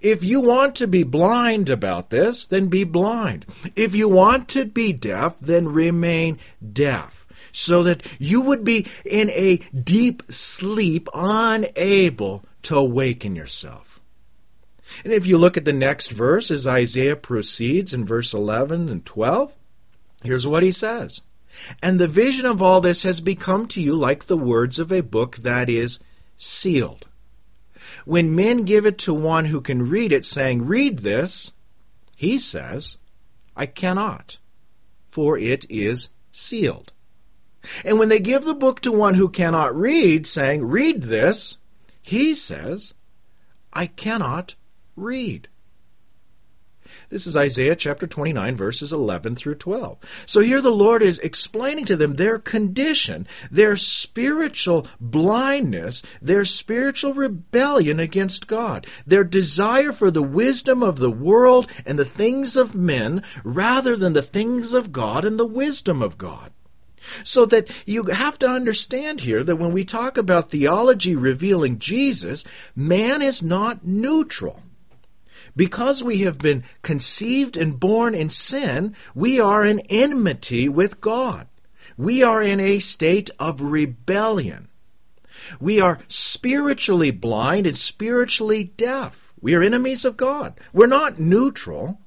if 0.00 0.22
you 0.22 0.40
want 0.40 0.76
to 0.76 0.86
be 0.86 1.02
blind 1.02 1.68
about 1.68 2.10
this, 2.10 2.46
then 2.46 2.68
be 2.68 2.84
blind. 2.84 3.46
If 3.74 3.96
you 3.96 4.08
want 4.08 4.46
to 4.50 4.64
be 4.64 4.92
deaf, 4.92 5.40
then 5.40 5.70
remain 5.70 6.38
deaf. 6.72 7.26
So 7.50 7.82
that 7.82 8.06
you 8.20 8.40
would 8.42 8.62
be 8.62 8.86
in 9.04 9.28
a 9.30 9.56
deep 9.76 10.22
sleep, 10.30 11.08
unable 11.14 12.44
to 12.62 12.76
awaken 12.76 13.34
yourself. 13.34 14.00
And 15.02 15.12
if 15.12 15.26
you 15.26 15.36
look 15.36 15.56
at 15.56 15.64
the 15.64 15.72
next 15.72 16.12
verse, 16.12 16.52
as 16.52 16.64
Isaiah 16.64 17.16
proceeds 17.16 17.92
in 17.92 18.04
verse 18.04 18.32
11 18.32 18.88
and 18.88 19.04
12, 19.04 19.55
Here's 20.26 20.46
what 20.46 20.62
he 20.62 20.70
says 20.70 21.22
And 21.82 21.98
the 21.98 22.08
vision 22.08 22.46
of 22.46 22.60
all 22.60 22.80
this 22.80 23.02
has 23.04 23.20
become 23.20 23.66
to 23.68 23.80
you 23.80 23.94
like 23.94 24.24
the 24.24 24.36
words 24.36 24.78
of 24.78 24.92
a 24.92 25.02
book 25.02 25.36
that 25.38 25.68
is 25.68 26.00
sealed. 26.36 27.06
When 28.04 28.34
men 28.34 28.64
give 28.64 28.86
it 28.86 28.98
to 28.98 29.14
one 29.14 29.46
who 29.46 29.60
can 29.60 29.88
read 29.88 30.12
it, 30.12 30.24
saying, 30.24 30.66
Read 30.66 31.00
this, 31.00 31.52
he 32.16 32.38
says, 32.38 32.98
I 33.56 33.66
cannot, 33.66 34.38
for 35.06 35.38
it 35.38 35.64
is 35.70 36.08
sealed. 36.30 36.92
And 37.84 37.98
when 37.98 38.08
they 38.08 38.20
give 38.20 38.44
the 38.44 38.54
book 38.54 38.80
to 38.82 38.92
one 38.92 39.14
who 39.14 39.28
cannot 39.28 39.74
read, 39.74 40.26
saying, 40.26 40.64
Read 40.66 41.04
this, 41.04 41.58
he 42.02 42.34
says, 42.34 42.94
I 43.72 43.86
cannot 43.86 44.54
read. 44.94 45.48
This 47.08 47.26
is 47.26 47.36
Isaiah 47.36 47.76
chapter 47.76 48.06
29, 48.06 48.56
verses 48.56 48.92
11 48.92 49.36
through 49.36 49.54
12. 49.56 49.98
So 50.26 50.40
here 50.40 50.60
the 50.60 50.70
Lord 50.72 51.02
is 51.02 51.20
explaining 51.20 51.84
to 51.84 51.96
them 51.96 52.14
their 52.14 52.38
condition, 52.38 53.28
their 53.48 53.76
spiritual 53.76 54.88
blindness, 55.00 56.02
their 56.20 56.44
spiritual 56.44 57.14
rebellion 57.14 58.00
against 58.00 58.48
God, 58.48 58.88
their 59.06 59.22
desire 59.22 59.92
for 59.92 60.10
the 60.10 60.22
wisdom 60.22 60.82
of 60.82 60.98
the 60.98 61.10
world 61.10 61.68
and 61.84 61.96
the 61.96 62.04
things 62.04 62.56
of 62.56 62.74
men 62.74 63.22
rather 63.44 63.94
than 63.94 64.12
the 64.12 64.22
things 64.22 64.74
of 64.74 64.90
God 64.90 65.24
and 65.24 65.38
the 65.38 65.46
wisdom 65.46 66.02
of 66.02 66.18
God. 66.18 66.50
So 67.22 67.46
that 67.46 67.70
you 67.86 68.02
have 68.06 68.36
to 68.40 68.48
understand 68.48 69.20
here 69.20 69.44
that 69.44 69.56
when 69.56 69.72
we 69.72 69.84
talk 69.84 70.18
about 70.18 70.50
theology 70.50 71.14
revealing 71.14 71.78
Jesus, 71.78 72.44
man 72.74 73.22
is 73.22 73.44
not 73.44 73.86
neutral. 73.86 74.62
Because 75.54 76.02
we 76.02 76.18
have 76.18 76.38
been 76.38 76.64
conceived 76.82 77.56
and 77.56 77.78
born 77.78 78.14
in 78.14 78.28
sin, 78.28 78.94
we 79.14 79.40
are 79.40 79.64
in 79.64 79.80
enmity 79.88 80.68
with 80.68 81.00
God. 81.00 81.46
We 81.96 82.22
are 82.22 82.42
in 82.42 82.60
a 82.60 82.78
state 82.78 83.30
of 83.38 83.60
rebellion. 83.60 84.68
We 85.60 85.80
are 85.80 86.00
spiritually 86.08 87.10
blind 87.10 87.66
and 87.66 87.76
spiritually 87.76 88.64
deaf. 88.64 89.32
We 89.40 89.54
are 89.54 89.62
enemies 89.62 90.04
of 90.04 90.16
God. 90.16 90.58
We're 90.72 90.86
not 90.86 91.20
neutral. 91.20 92.00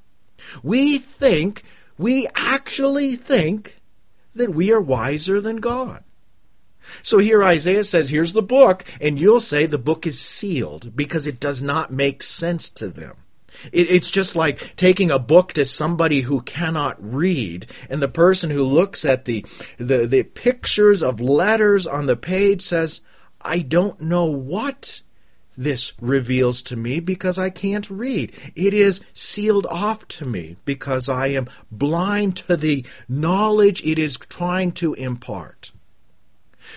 We 0.62 0.98
think, 0.98 1.64
we 1.98 2.28
actually 2.36 3.16
think 3.16 3.82
that 4.36 4.54
we 4.54 4.72
are 4.72 4.82
wiser 4.82 5.42
than 5.42 5.58
God. 5.58 6.04
So 7.04 7.20
here 7.20 7.44
Isaiah 7.44 7.84
says, 7.84 8.10
here's 8.10 8.34
the 8.34 8.42
book, 8.42 8.84
and 9.00 9.20
you'll 9.20 9.40
say 9.40 9.66
the 9.66 9.78
book 9.78 10.08
is 10.08 10.20
sealed 10.20 10.96
because 10.96 11.28
it 11.28 11.40
does 11.40 11.62
not 11.62 11.92
make 11.92 12.24
sense 12.24 12.70
to 12.72 12.88
them. 12.88 13.16
It, 13.72 13.90
it's 13.90 14.12
just 14.12 14.36
like 14.36 14.76
taking 14.76 15.12
a 15.12 15.20
book 15.20 15.54
to 15.54 15.66
somebody 15.66 16.22
who 16.22 16.42
cannot 16.42 16.98
read, 17.00 17.68
and 17.90 18.02
the 18.02 18.08
person 18.08 18.50
who 18.50 18.64
looks 18.64 19.06
at 19.06 19.26
the, 19.26 19.46
the, 19.78 20.06
the 20.06 20.24
pictures 20.24 21.02
of 21.02 21.22
letters 21.22 21.86
on 21.88 22.06
the 22.06 22.18
page 22.18 22.62
says, 22.62 23.02
I 23.42 23.60
don't 23.60 24.02
know 24.02 24.26
what 24.26 25.02
this 25.60 25.92
reveals 26.00 26.62
to 26.62 26.78
me 26.78 27.02
because 27.02 27.38
I 27.38 27.50
can't 27.50 27.90
read. 27.90 28.34
It 28.56 28.74
is 28.74 29.02
sealed 29.14 29.66
off 29.66 30.08
to 30.08 30.26
me 30.26 30.56
because 30.64 31.10
I 31.10 31.28
am 31.28 31.50
blind 31.70 32.38
to 32.38 32.56
the 32.56 32.86
knowledge 33.10 33.84
it 33.84 34.00
is 34.00 34.18
trying 34.18 34.72
to 34.74 34.94
impart. 34.94 35.72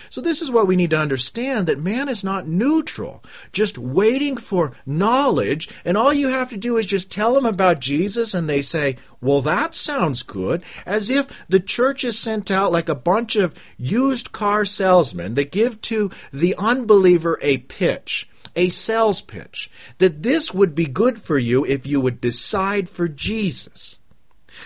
So, 0.09 0.21
this 0.21 0.41
is 0.41 0.51
what 0.51 0.67
we 0.67 0.75
need 0.75 0.91
to 0.91 0.99
understand 0.99 1.67
that 1.67 1.79
man 1.79 2.09
is 2.09 2.23
not 2.23 2.47
neutral, 2.47 3.23
just 3.51 3.77
waiting 3.77 4.37
for 4.37 4.73
knowledge, 4.85 5.69
and 5.85 5.97
all 5.97 6.13
you 6.13 6.29
have 6.29 6.49
to 6.49 6.57
do 6.57 6.77
is 6.77 6.85
just 6.85 7.11
tell 7.11 7.33
them 7.33 7.45
about 7.45 7.79
Jesus, 7.79 8.33
and 8.33 8.49
they 8.49 8.61
say, 8.61 8.97
Well, 9.21 9.41
that 9.41 9.75
sounds 9.75 10.23
good, 10.23 10.63
as 10.85 11.09
if 11.09 11.27
the 11.47 11.59
church 11.59 12.03
is 12.03 12.17
sent 12.17 12.51
out 12.51 12.71
like 12.71 12.89
a 12.89 12.95
bunch 12.95 13.35
of 13.35 13.55
used 13.77 14.31
car 14.31 14.65
salesmen 14.65 15.33
that 15.35 15.51
give 15.51 15.81
to 15.81 16.11
the 16.31 16.55
unbeliever 16.57 17.39
a 17.41 17.57
pitch 17.57 18.27
a 18.55 18.69
sales 18.69 19.21
pitch 19.21 19.69
that 19.97 20.23
this 20.23 20.53
would 20.53 20.75
be 20.75 20.85
good 20.85 21.19
for 21.19 21.37
you 21.37 21.65
if 21.65 21.85
you 21.87 21.99
would 21.99 22.21
decide 22.21 22.89
for 22.89 23.07
Jesus. 23.07 23.97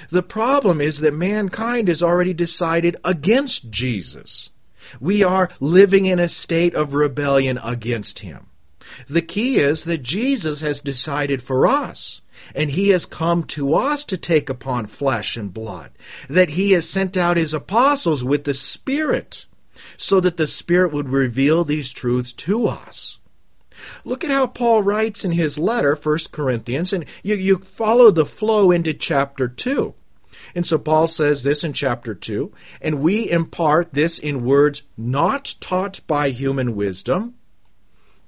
The 0.10 0.24
problem 0.24 0.82
is 0.82 1.00
that 1.00 1.14
mankind 1.14 1.88
has 1.88 2.04
already 2.04 2.34
decided 2.34 2.98
against 3.04 3.70
Jesus. 3.70 4.50
We 5.00 5.24
are 5.24 5.50
living 5.60 6.06
in 6.06 6.20
a 6.20 6.28
state 6.28 6.76
of 6.76 6.94
rebellion 6.94 7.60
against 7.64 8.20
Him. 8.20 8.48
The 9.08 9.22
key 9.22 9.58
is 9.58 9.84
that 9.84 10.04
Jesus 10.04 10.62
has 10.62 10.82
decided 10.82 11.42
for 11.42 11.68
us, 11.68 12.22
and 12.56 12.72
He 12.72 12.90
has 12.90 13.06
come 13.06 13.44
to 13.44 13.74
us 13.74 14.04
to 14.06 14.18
take 14.18 14.50
upon 14.50 14.86
flesh 14.86 15.36
and 15.38 15.54
blood, 15.54 15.92
that 16.30 16.52
He 16.52 16.72
has 16.72 16.90
sent 16.90 17.18
out 17.18 17.38
His 17.38 17.54
apostles 17.54 18.24
with 18.24 18.46
the 18.46 18.54
Spirit, 18.54 19.46
so 19.98 20.20
that 20.20 20.38
the 20.38 20.48
Spirit 20.48 20.94
would 20.94 21.10
reveal 21.10 21.64
these 21.64 21.92
truths 21.92 22.34
to 22.34 22.68
us. 22.68 23.18
Look 24.04 24.24
at 24.24 24.32
how 24.32 24.48
Paul 24.48 24.82
writes 24.82 25.24
in 25.24 25.34
his 25.34 25.60
letter, 25.60 25.96
1 25.96 26.18
Corinthians, 26.32 26.94
and 26.94 27.06
you, 27.24 27.36
you 27.36 27.58
follow 27.60 28.12
the 28.12 28.26
flow 28.26 28.72
into 28.72 28.94
chapter 28.94 29.48
2. 29.48 29.94
And 30.56 30.66
so 30.66 30.78
Paul 30.78 31.08
says 31.08 31.44
this 31.44 31.64
in 31.64 31.74
chapter 31.74 32.16
2 32.16 32.52
and 32.82 33.02
we 33.02 33.30
impart 33.30 33.94
this 33.94 34.20
in 34.20 34.46
words 34.46 34.84
not 34.98 35.56
taught 35.60 36.02
by 36.08 36.30
human 36.30 36.76
wisdom, 36.76 37.36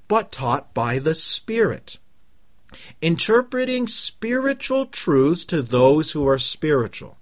but 0.08 0.32
taught 0.32 0.74
by 0.74 1.00
the 1.00 1.16
Spirit, 1.16 1.98
interpreting 3.02 3.88
spiritual 3.88 4.86
truths 4.86 5.44
to 5.46 5.62
those 5.62 6.12
who 6.12 6.28
are 6.28 6.38
spiritual. 6.38 7.18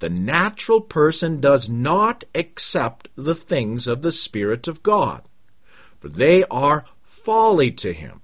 The 0.00 0.10
natural 0.10 0.80
person 0.80 1.40
does 1.40 1.68
not 1.68 2.24
accept 2.34 3.08
the 3.16 3.34
things 3.34 3.86
of 3.86 4.02
the 4.02 4.12
Spirit 4.12 4.68
of 4.68 4.82
God, 4.82 5.22
for 6.00 6.08
they 6.08 6.44
are 6.44 6.84
folly 7.02 7.70
to 7.70 7.92
him 7.92 8.20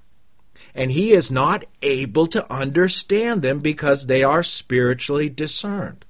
and 0.74 0.90
he 0.90 1.12
is 1.12 1.30
not 1.30 1.64
able 1.82 2.26
to 2.28 2.52
understand 2.52 3.42
them 3.42 3.60
because 3.60 4.06
they 4.06 4.22
are 4.22 4.42
spiritually 4.42 5.28
discerned. 5.28 6.04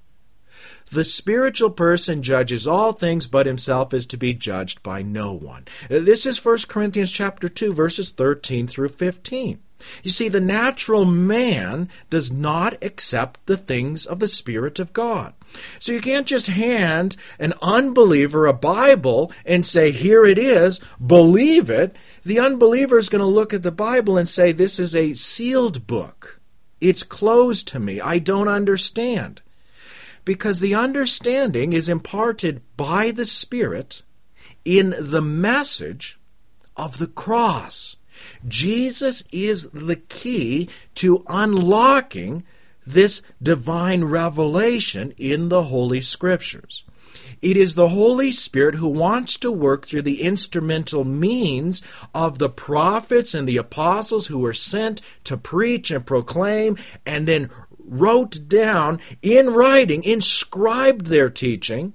The 0.93 1.05
spiritual 1.05 1.71
person 1.71 2.23
judges 2.23 2.67
all 2.67 2.93
things, 2.93 3.29
but 3.29 3.47
himself 3.47 3.95
is 3.95 4.07
to 4.07 4.17
be 4.17 4.35
judged 4.35 4.83
by 4.83 5.03
no 5.03 5.33
one. 5.33 5.67
This 5.89 6.27
is 6.27 6.45
1 6.45 6.59
Corinthians 6.69 7.13
chapter 7.13 7.49
2 7.49 7.73
verses 7.73 8.11
13 8.11 8.67
through 8.67 8.89
15. 8.89 9.61
You 10.03 10.11
see, 10.11 10.29
the 10.29 10.41
natural 10.41 11.05
man 11.05 11.89
does 12.09 12.33
not 12.33 12.83
accept 12.83 13.45
the 13.47 13.57
things 13.57 14.07
of 14.07 14.19
the 14.19 14.29
Spirit 14.29 14.79
of 14.79 14.93
God. 14.93 15.35
So 15.79 15.93
you 15.93 16.01
can't 16.01 16.27
just 16.27 16.47
hand 16.47 17.17
an 17.39 17.55
unbeliever 17.61 18.47
a 18.47 18.53
Bible 18.53 19.33
and 19.45 19.67
say, 19.67 19.91
here 19.91 20.25
it 20.25 20.39
is, 20.39 20.81
believe 21.05 21.71
it. 21.71 21.97
The 22.23 22.39
unbeliever 22.39 22.99
is 22.99 23.09
going 23.09 23.21
to 23.21 23.27
look 23.27 23.53
at 23.53 23.63
the 23.63 23.73
Bible 23.73 24.17
and 24.17 24.29
say, 24.29 24.53
this 24.53 24.79
is 24.79 24.95
a 24.95 25.15
sealed 25.15 25.87
book. 25.87 26.41
It's 26.81 27.03
closed 27.03 27.69
to 27.69 27.79
me. 27.79 28.01
I 28.01 28.19
don't 28.19 28.49
understand. 28.49 29.43
Because 30.25 30.61
the 30.61 30.75
understanding 30.75 31.73
is 31.73 31.89
imparted 31.89 32.63
by 32.77 33.11
the 33.11 33.27
Spirit 33.27 34.03
in 34.65 34.95
the 34.99 35.23
message 35.23 36.19
of 36.77 36.99
the 36.99 37.07
cross. 37.07 37.97
Jesus 38.47 39.25
is 39.33 39.71
the 39.71 39.97
key 39.97 40.69
to 40.97 41.25
unlocking 41.29 42.45
this 42.87 43.23
divine 43.43 44.05
revelation 44.05 45.13
in 45.17 45.49
the 45.49 45.65
Holy 45.65 46.01
Scriptures. 46.01 46.85
It 47.43 47.57
is 47.57 47.75
the 47.75 47.89
Holy 47.89 48.31
Spirit 48.31 48.75
who 48.77 48.89
wants 48.89 49.37
to 49.39 49.51
work 49.51 49.87
through 49.87 50.03
the 50.03 50.23
instrumental 50.23 51.05
means 51.05 51.83
of 52.15 52.39
the 52.39 52.51
prophets 52.51 53.35
and 53.35 53.49
the 53.49 53.57
apostles 53.57 54.27
who 54.27 54.39
were 54.39 54.53
sent 54.53 55.01
to 55.25 55.37
preach 55.37 55.91
and 55.91 56.05
proclaim 56.05 56.77
and 57.07 57.27
then 57.27 57.51
wrote 57.79 58.49
down 58.49 59.01
in 59.23 59.51
writing, 59.51 60.05
inscribed 60.05 61.07
their 61.07 61.31
teaching 61.31 61.95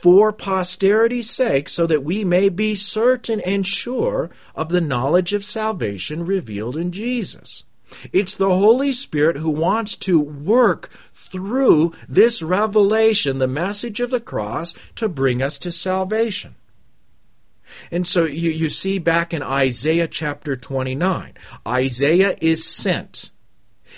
for 0.00 0.32
posterity's 0.32 1.28
sake, 1.28 1.68
so 1.68 1.86
that 1.86 2.02
we 2.02 2.24
may 2.24 2.48
be 2.48 2.74
certain 2.74 3.40
and 3.40 3.66
sure 3.66 4.30
of 4.54 4.70
the 4.70 4.80
knowledge 4.80 5.34
of 5.34 5.44
salvation 5.44 6.24
revealed 6.24 6.76
in 6.76 6.90
Jesus. 6.90 7.64
It's 8.12 8.36
the 8.36 8.48
Holy 8.48 8.92
Spirit 8.92 9.36
who 9.36 9.50
wants 9.50 9.96
to 9.96 10.18
work 10.18 10.90
through 11.12 11.92
this 12.08 12.42
revelation, 12.42 13.38
the 13.38 13.46
message 13.46 14.00
of 14.00 14.10
the 14.10 14.20
cross, 14.20 14.72
to 14.96 15.08
bring 15.08 15.42
us 15.42 15.58
to 15.58 15.70
salvation. 15.70 16.54
And 17.90 18.06
so 18.06 18.24
you, 18.24 18.50
you 18.50 18.70
see 18.70 18.98
back 18.98 19.34
in 19.34 19.42
Isaiah 19.42 20.08
chapter 20.08 20.56
29, 20.56 21.34
Isaiah 21.68 22.36
is 22.40 22.64
sent 22.64 23.30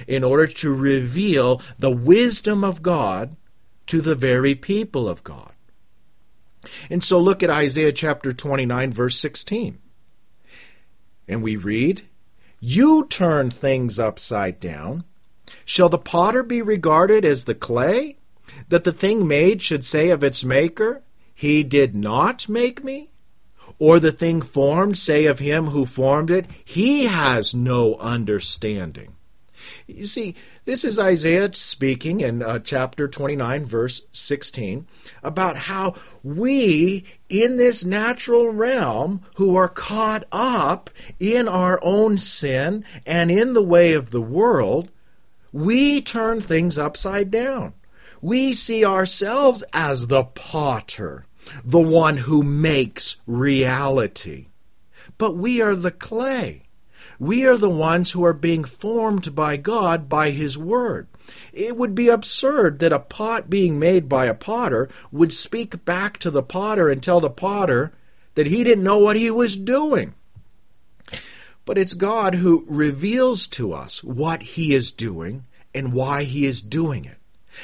in 0.08 0.24
order 0.24 0.46
to 0.46 0.74
reveal 0.74 1.62
the 1.78 1.90
wisdom 1.90 2.64
of 2.64 2.82
God 2.82 3.36
to 3.86 4.00
the 4.00 4.14
very 4.14 4.54
people 4.54 5.08
of 5.08 5.22
God. 5.22 5.51
And 6.90 7.02
so 7.02 7.18
look 7.18 7.42
at 7.42 7.50
Isaiah 7.50 7.92
chapter 7.92 8.32
29, 8.32 8.92
verse 8.92 9.18
16. 9.18 9.78
And 11.28 11.42
we 11.42 11.56
read, 11.56 12.02
You 12.60 13.06
turn 13.06 13.50
things 13.50 13.98
upside 13.98 14.60
down. 14.60 15.04
Shall 15.64 15.88
the 15.88 15.98
potter 15.98 16.42
be 16.42 16.62
regarded 16.62 17.24
as 17.24 17.44
the 17.44 17.54
clay, 17.54 18.16
that 18.68 18.84
the 18.84 18.92
thing 18.92 19.26
made 19.26 19.62
should 19.62 19.84
say 19.84 20.10
of 20.10 20.24
its 20.24 20.44
maker, 20.44 21.02
He 21.34 21.62
did 21.62 21.94
not 21.94 22.48
make 22.48 22.82
me? 22.82 23.10
Or 23.78 23.98
the 23.98 24.12
thing 24.12 24.42
formed 24.42 24.98
say 24.98 25.26
of 25.26 25.38
him 25.38 25.66
who 25.66 25.84
formed 25.84 26.30
it, 26.30 26.46
He 26.64 27.06
has 27.06 27.54
no 27.54 27.96
understanding. 27.96 29.16
You 29.86 30.06
see, 30.06 30.34
this 30.64 30.84
is 30.84 30.98
Isaiah 30.98 31.52
speaking 31.54 32.20
in 32.20 32.42
uh, 32.42 32.58
chapter 32.60 33.08
29, 33.08 33.64
verse 33.64 34.02
16, 34.12 34.86
about 35.22 35.56
how 35.56 35.94
we, 36.22 37.04
in 37.28 37.56
this 37.56 37.84
natural 37.84 38.50
realm, 38.50 39.22
who 39.36 39.56
are 39.56 39.68
caught 39.68 40.24
up 40.30 40.90
in 41.18 41.48
our 41.48 41.80
own 41.82 42.18
sin 42.18 42.84
and 43.06 43.30
in 43.30 43.54
the 43.54 43.62
way 43.62 43.92
of 43.92 44.10
the 44.10 44.22
world, 44.22 44.90
we 45.52 46.00
turn 46.00 46.40
things 46.40 46.78
upside 46.78 47.30
down. 47.30 47.74
We 48.20 48.52
see 48.52 48.84
ourselves 48.84 49.64
as 49.72 50.06
the 50.06 50.24
potter, 50.24 51.26
the 51.64 51.80
one 51.80 52.18
who 52.18 52.42
makes 52.42 53.16
reality. 53.26 54.46
But 55.18 55.36
we 55.36 55.60
are 55.60 55.74
the 55.74 55.90
clay. 55.90 56.62
We 57.18 57.44
are 57.44 57.56
the 57.56 57.70
ones 57.70 58.12
who 58.12 58.24
are 58.24 58.32
being 58.32 58.64
formed 58.64 59.34
by 59.34 59.56
God 59.56 60.08
by 60.08 60.30
His 60.30 60.58
Word. 60.58 61.08
It 61.52 61.76
would 61.76 61.94
be 61.94 62.08
absurd 62.08 62.78
that 62.80 62.92
a 62.92 62.98
pot 62.98 63.48
being 63.48 63.78
made 63.78 64.08
by 64.08 64.26
a 64.26 64.34
potter 64.34 64.88
would 65.10 65.32
speak 65.32 65.84
back 65.84 66.18
to 66.18 66.30
the 66.30 66.42
potter 66.42 66.88
and 66.88 67.02
tell 67.02 67.20
the 67.20 67.30
potter 67.30 67.92
that 68.34 68.46
he 68.46 68.64
didn't 68.64 68.84
know 68.84 68.98
what 68.98 69.16
he 69.16 69.30
was 69.30 69.56
doing. 69.56 70.14
But 71.64 71.78
it's 71.78 71.94
God 71.94 72.36
who 72.36 72.64
reveals 72.68 73.46
to 73.48 73.72
us 73.72 74.02
what 74.02 74.42
he 74.42 74.74
is 74.74 74.90
doing 74.90 75.44
and 75.74 75.92
why 75.92 76.24
he 76.24 76.44
is 76.44 76.60
doing 76.60 77.04
it. 77.04 77.18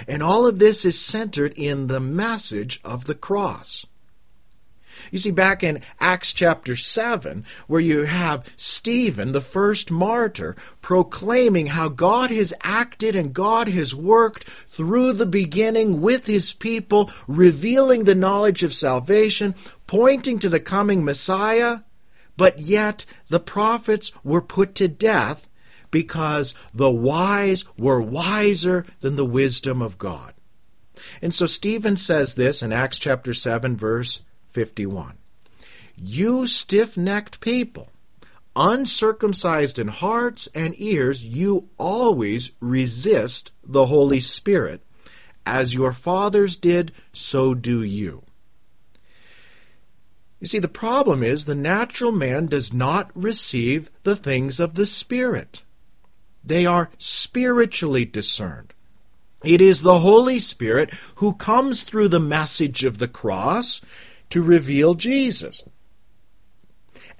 And 0.06 0.22
all 0.22 0.46
of 0.46 0.58
this 0.58 0.84
is 0.84 0.98
centered 0.98 1.52
in 1.56 1.86
the 1.86 2.00
message 2.00 2.80
of 2.84 3.06
the 3.06 3.14
cross. 3.14 3.86
You 5.10 5.18
see, 5.18 5.30
back 5.30 5.62
in 5.62 5.82
Acts 6.00 6.32
chapter 6.32 6.76
7, 6.76 7.44
where 7.66 7.80
you 7.80 8.04
have 8.04 8.46
Stephen, 8.56 9.32
the 9.32 9.40
first 9.40 9.90
martyr, 9.90 10.56
proclaiming 10.82 11.68
how 11.68 11.88
God 11.88 12.30
has 12.30 12.54
acted 12.62 13.16
and 13.16 13.34
God 13.34 13.68
has 13.68 13.94
worked 13.94 14.44
through 14.68 15.14
the 15.14 15.26
beginning 15.26 16.00
with 16.00 16.26
his 16.26 16.52
people, 16.52 17.10
revealing 17.26 18.04
the 18.04 18.14
knowledge 18.14 18.62
of 18.62 18.74
salvation, 18.74 19.54
pointing 19.86 20.38
to 20.38 20.48
the 20.48 20.60
coming 20.60 21.04
Messiah, 21.04 21.80
but 22.36 22.58
yet 22.58 23.04
the 23.28 23.40
prophets 23.40 24.12
were 24.22 24.42
put 24.42 24.74
to 24.76 24.88
death 24.88 25.48
because 25.90 26.54
the 26.72 26.90
wise 26.90 27.64
were 27.76 28.00
wiser 28.00 28.86
than 29.00 29.16
the 29.16 29.24
wisdom 29.24 29.82
of 29.82 29.98
God. 29.98 30.34
And 31.22 31.34
so 31.34 31.46
Stephen 31.46 31.96
says 31.96 32.34
this 32.34 32.62
in 32.62 32.72
Acts 32.72 32.98
chapter 32.98 33.34
7, 33.34 33.76
verse 33.76 34.20
51. 34.50 35.14
You 35.96 36.46
stiff 36.46 36.96
necked 36.96 37.40
people, 37.40 37.90
uncircumcised 38.54 39.78
in 39.78 39.88
hearts 39.88 40.48
and 40.54 40.74
ears, 40.78 41.24
you 41.24 41.68
always 41.78 42.52
resist 42.60 43.52
the 43.64 43.86
Holy 43.86 44.20
Spirit. 44.20 44.82
As 45.46 45.74
your 45.74 45.92
fathers 45.92 46.56
did, 46.56 46.92
so 47.12 47.54
do 47.54 47.82
you. 47.82 48.22
You 50.40 50.46
see, 50.46 50.58
the 50.58 50.68
problem 50.68 51.22
is 51.22 51.44
the 51.44 51.54
natural 51.54 52.12
man 52.12 52.46
does 52.46 52.72
not 52.72 53.10
receive 53.14 53.90
the 54.04 54.14
things 54.14 54.60
of 54.60 54.74
the 54.74 54.86
Spirit. 54.86 55.62
They 56.44 56.64
are 56.64 56.90
spiritually 56.98 58.04
discerned. 58.04 58.72
It 59.44 59.60
is 59.60 59.82
the 59.82 60.00
Holy 60.00 60.38
Spirit 60.38 60.92
who 61.16 61.32
comes 61.34 61.82
through 61.82 62.08
the 62.08 62.20
message 62.20 62.84
of 62.84 62.98
the 62.98 63.08
cross 63.08 63.80
to 64.30 64.42
reveal 64.42 64.94
Jesus. 64.94 65.64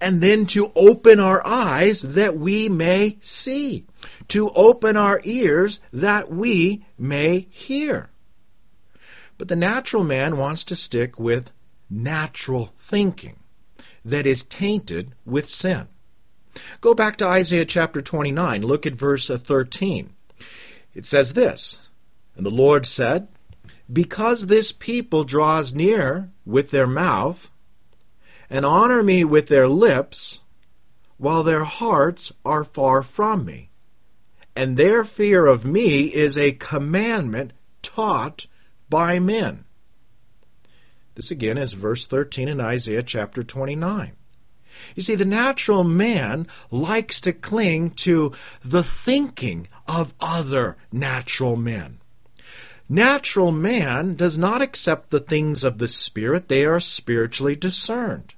And 0.01 0.23
then 0.23 0.47
to 0.47 0.71
open 0.77 1.18
our 1.18 1.44
eyes 1.44 2.03
that 2.03 2.37
we 2.37 2.68
may 2.68 3.18
see, 3.21 3.85
to 4.29 4.51
open 4.51 4.97
our 4.97 5.21
ears 5.25 5.81
that 5.92 6.31
we 6.31 6.85
may 6.97 7.49
hear. 7.51 8.11
But 9.38 9.49
the 9.49 9.57
natural 9.57 10.05
man 10.05 10.37
wants 10.37 10.64
to 10.64 10.77
stick 10.77 11.18
with 11.18 11.53
natural 11.90 12.75
thinking 12.79 13.38
that 14.05 14.27
is 14.27 14.44
tainted 14.44 15.14
with 15.25 15.49
sin. 15.49 15.88
Go 16.81 16.94
back 16.94 17.16
to 17.18 17.27
Isaiah 17.27 17.64
chapter 17.64 18.01
29. 18.01 18.62
Look 18.62 18.87
at 18.87 18.94
verse 18.94 19.29
13. 19.29 20.11
It 20.94 21.07
says 21.07 21.35
this 21.35 21.81
And 22.37 22.47
the 22.47 22.51
Lord 22.51 22.87
said, 22.87 23.29
because 23.90 24.47
this 24.47 24.71
people 24.71 25.25
draws 25.25 25.75
near 25.75 26.31
with 26.49 26.71
their 26.71 26.87
mouth 26.87 27.51
and 28.49 28.65
honor 28.65 29.03
me 29.03 29.23
with 29.23 29.49
their 29.49 29.69
lips, 29.69 30.41
while 31.19 31.43
their 31.43 31.65
hearts 31.65 32.33
are 32.45 32.65
far 32.65 33.03
from 33.03 33.45
me. 33.45 33.69
And 34.57 34.77
their 34.77 35.05
fear 35.05 35.47
of 35.47 35.67
me 35.67 36.07
is 36.07 36.39
a 36.39 36.53
commandment 36.53 37.53
taught 37.83 38.47
by 38.89 39.19
men. 39.19 39.65
This 41.15 41.31
again 41.31 41.59
is 41.59 41.75
verse 41.75 42.07
13 42.07 42.49
in 42.49 42.61
Isaiah 42.61 43.03
chapter 43.03 43.43
29. 43.43 44.13
You 44.95 45.03
see, 45.03 45.17
the 45.17 45.25
natural 45.25 45.85
man 45.85 46.47
likes 46.71 47.21
to 47.23 47.33
cling 47.33 47.91
to 47.91 48.33
the 48.65 48.83
thinking 48.83 49.69
of 49.87 50.15
other 50.19 50.77
natural 50.91 51.57
men. 51.57 51.99
Natural 52.88 53.53
man 53.53 54.14
does 54.14 54.38
not 54.38 54.62
accept 54.62 55.11
the 55.11 55.20
things 55.20 55.62
of 55.62 55.79
the 55.79 55.88
Spirit, 55.88 56.48
they 56.48 56.64
are 56.64 56.81
spiritually 56.81 57.55
discerned. 57.55 58.35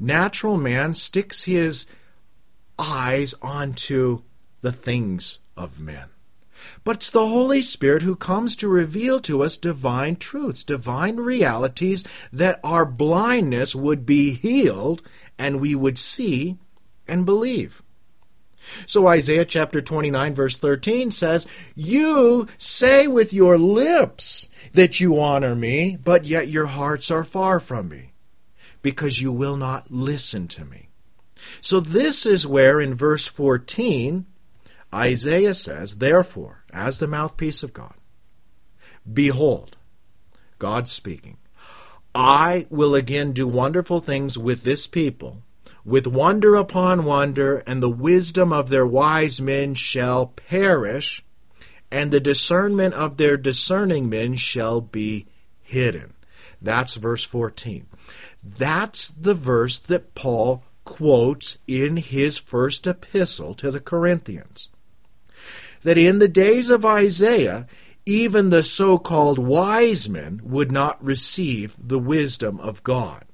Natural 0.00 0.56
man 0.56 0.94
sticks 0.94 1.44
his 1.44 1.86
eyes 2.78 3.34
onto 3.42 4.22
the 4.62 4.72
things 4.72 5.40
of 5.56 5.78
men. 5.78 6.08
But 6.84 6.96
it's 6.96 7.10
the 7.10 7.26
Holy 7.26 7.60
Spirit 7.60 8.02
who 8.02 8.16
comes 8.16 8.56
to 8.56 8.68
reveal 8.68 9.20
to 9.20 9.42
us 9.42 9.56
divine 9.56 10.16
truths, 10.16 10.64
divine 10.64 11.16
realities 11.16 12.04
that 12.32 12.60
our 12.64 12.86
blindness 12.86 13.74
would 13.74 14.06
be 14.06 14.32
healed 14.34 15.02
and 15.38 15.60
we 15.60 15.74
would 15.74 15.98
see 15.98 16.58
and 17.06 17.26
believe. 17.26 17.82
So 18.86 19.06
Isaiah 19.06 19.44
chapter 19.44 19.80
29 19.80 20.34
verse 20.34 20.58
13 20.58 21.10
says, 21.10 21.46
You 21.74 22.46
say 22.58 23.06
with 23.06 23.32
your 23.32 23.58
lips 23.58 24.48
that 24.72 25.00
you 25.00 25.18
honor 25.18 25.54
me, 25.54 25.96
but 26.02 26.24
yet 26.24 26.48
your 26.48 26.66
hearts 26.66 27.10
are 27.10 27.24
far 27.24 27.60
from 27.60 27.88
me, 27.88 28.12
because 28.80 29.20
you 29.20 29.32
will 29.32 29.56
not 29.56 29.90
listen 29.90 30.48
to 30.48 30.64
me. 30.64 30.88
So 31.60 31.80
this 31.80 32.24
is 32.24 32.46
where 32.46 32.80
in 32.80 32.94
verse 32.94 33.26
14, 33.26 34.26
Isaiah 34.94 35.54
says, 35.54 35.98
Therefore, 35.98 36.64
as 36.72 36.98
the 36.98 37.08
mouthpiece 37.08 37.62
of 37.62 37.72
God, 37.72 37.94
behold, 39.10 39.76
God 40.58 40.86
speaking, 40.86 41.38
I 42.14 42.66
will 42.70 42.94
again 42.94 43.32
do 43.32 43.48
wonderful 43.48 44.00
things 44.00 44.36
with 44.36 44.62
this 44.62 44.86
people 44.86 45.42
with 45.84 46.06
wonder 46.06 46.54
upon 46.54 47.04
wonder, 47.04 47.58
and 47.66 47.82
the 47.82 47.90
wisdom 47.90 48.52
of 48.52 48.68
their 48.68 48.86
wise 48.86 49.40
men 49.40 49.74
shall 49.74 50.26
perish, 50.26 51.24
and 51.90 52.10
the 52.10 52.20
discernment 52.20 52.94
of 52.94 53.16
their 53.16 53.36
discerning 53.36 54.08
men 54.08 54.36
shall 54.36 54.80
be 54.80 55.26
hidden. 55.60 56.14
That's 56.60 56.94
verse 56.94 57.24
14. 57.24 57.86
That's 58.42 59.08
the 59.08 59.34
verse 59.34 59.78
that 59.78 60.14
Paul 60.14 60.64
quotes 60.84 61.58
in 61.66 61.96
his 61.96 62.38
first 62.38 62.86
epistle 62.86 63.54
to 63.54 63.70
the 63.70 63.80
Corinthians. 63.80 64.70
That 65.82 65.98
in 65.98 66.18
the 66.18 66.28
days 66.28 66.70
of 66.70 66.84
Isaiah, 66.84 67.66
even 68.06 68.50
the 68.50 68.62
so 68.62 68.98
called 68.98 69.38
wise 69.38 70.08
men 70.08 70.40
would 70.44 70.72
not 70.72 71.02
receive 71.04 71.76
the 71.78 71.98
wisdom 71.98 72.60
of 72.60 72.82
God. 72.82 73.24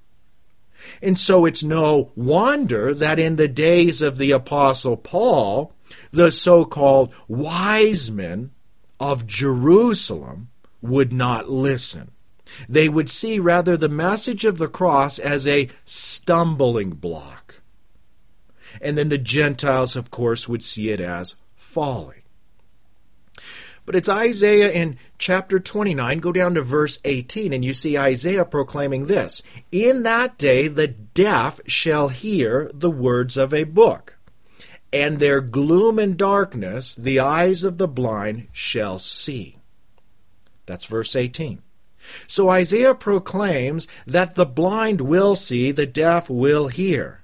And 1.03 1.19
so 1.19 1.45
it's 1.45 1.63
no 1.63 2.13
wonder 2.15 2.95
that 2.95 3.19
in 3.19 3.37
the 3.37 3.49
days 3.49 4.03
of 4.03 4.19
the 4.19 4.31
Apostle 4.31 4.97
Paul, 4.97 5.73
the 6.11 6.31
so 6.31 6.65
called 6.65 7.13
wise 7.27 8.11
men 8.11 8.51
of 9.01 9.27
Jerusalem 9.27 10.49
would 10.81 11.13
not 11.13 11.51
listen. 11.51 12.11
They 12.69 12.89
would 12.89 13.11
see 13.11 13.39
rather 13.39 13.77
the 13.77 13.89
message 13.89 14.45
of 14.45 14.59
the 14.59 14.69
cross 14.69 15.19
as 15.19 15.47
a 15.47 15.69
stumbling 15.85 16.91
block. 16.91 17.61
And 18.81 18.97
then 18.97 19.09
the 19.09 19.19
Gentiles, 19.19 19.97
of 19.97 20.11
course, 20.11 20.49
would 20.49 20.63
see 20.63 20.91
it 20.91 21.01
as 21.01 21.37
folly. 21.57 22.18
But 23.89 23.97
it's 23.97 24.09
Isaiah 24.11 24.71
in 24.71 24.99
chapter 25.17 25.59
29. 25.59 26.19
Go 26.19 26.31
down 26.31 26.53
to 26.57 26.61
verse 26.61 26.99
18, 27.07 27.55
and 27.55 27.65
you 27.65 27.73
see 27.73 27.97
Isaiah 27.97 28.45
proclaiming 28.45 29.07
this 29.07 29.43
In 29.73 30.03
that 30.03 30.37
day 30.37 30.69
the 30.69 30.89
deaf 30.89 31.59
shall 31.67 32.09
hear 32.09 32.71
the 32.75 32.91
words 32.91 33.39
of 33.39 33.55
a 33.55 33.65
book, 33.65 34.19
and 34.93 35.19
their 35.19 35.41
gloom 35.41 35.99
and 35.99 36.19
darkness 36.19 36.95
the 36.95 37.19
eyes 37.19 37.65
of 37.65 37.79
the 37.79 37.89
blind 37.89 38.49
shall 38.53 38.99
see. 38.99 39.57
That's 40.67 40.85
verse 40.85 41.17
18. 41.17 41.63
So 42.27 42.51
Isaiah 42.51 42.95
proclaims 42.95 43.89
that 44.07 44.35
the 44.35 44.45
blind 44.45 45.01
will 45.01 45.35
see, 45.35 45.73
the 45.73 45.87
deaf 45.87 46.29
will 46.29 46.69
hear. 46.69 47.23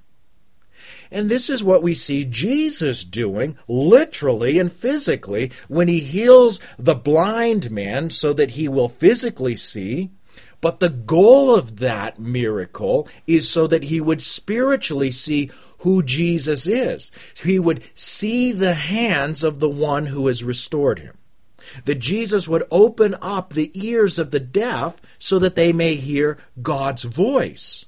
And 1.15 1.31
this 1.31 1.49
is 1.49 1.63
what 1.63 1.81
we 1.81 1.95
see 1.95 2.25
Jesus 2.25 3.05
doing 3.05 3.57
literally 3.69 4.59
and 4.59 4.73
physically 4.73 5.53
when 5.69 5.87
he 5.87 6.01
heals 6.01 6.61
the 6.77 6.97
blind 6.97 7.71
man 7.71 8.11
so 8.11 8.33
that 8.33 8.53
he 8.53 8.67
will 8.67 8.89
physically 8.89 9.55
see. 9.55 10.11
But 10.61 10.81
the 10.81 10.89
goal 10.89 11.55
of 11.55 11.79
that 11.79 12.19
miracle 12.19 13.07
is 13.29 13.49
so 13.49 13.69
that 13.69 13.85
he 13.85 14.01
would 14.01 14.23
spiritually 14.23 15.13
see 15.13 15.53
who 15.79 16.03
Jesus 16.03 16.67
is. 16.67 17.13
He 17.41 17.61
would 17.61 17.85
see 17.95 18.51
the 18.51 18.75
hands 18.75 19.45
of 19.45 19.61
the 19.61 19.69
one 19.69 20.07
who 20.07 20.27
has 20.27 20.43
restored 20.43 20.99
him. 20.99 21.17
That 21.85 22.01
Jesus 22.01 22.49
would 22.49 22.65
open 22.73 23.15
up 23.23 23.53
the 23.53 23.71
ears 23.73 24.19
of 24.19 24.33
the 24.33 24.41
deaf 24.41 25.01
so 25.21 25.39
that 25.39 25.55
they 25.55 25.73
may 25.73 25.95
hear 25.95 26.39
God's 26.61 27.05
voice 27.05 27.87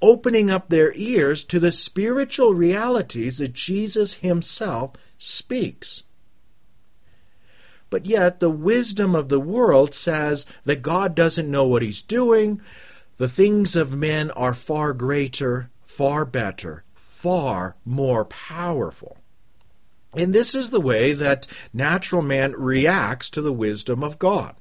opening 0.00 0.50
up 0.50 0.68
their 0.68 0.92
ears 0.94 1.44
to 1.44 1.58
the 1.58 1.72
spiritual 1.72 2.54
realities 2.54 3.38
that 3.38 3.52
Jesus 3.52 4.14
himself 4.14 4.92
speaks. 5.18 6.02
But 7.90 8.06
yet, 8.06 8.38
the 8.38 8.50
wisdom 8.50 9.14
of 9.14 9.28
the 9.28 9.40
world 9.40 9.94
says 9.94 10.46
that 10.64 10.82
God 10.82 11.14
doesn't 11.14 11.50
know 11.50 11.64
what 11.64 11.82
he's 11.82 12.02
doing. 12.02 12.60
The 13.16 13.28
things 13.28 13.74
of 13.74 13.92
men 13.92 14.30
are 14.30 14.54
far 14.54 14.92
greater, 14.92 15.70
far 15.84 16.24
better, 16.24 16.84
far 16.94 17.76
more 17.84 18.24
powerful. 18.24 19.18
And 20.14 20.32
this 20.32 20.54
is 20.54 20.70
the 20.70 20.80
way 20.80 21.12
that 21.12 21.46
natural 21.72 22.22
man 22.22 22.52
reacts 22.52 23.28
to 23.30 23.42
the 23.42 23.52
wisdom 23.52 24.02
of 24.02 24.18
God. 24.18 24.54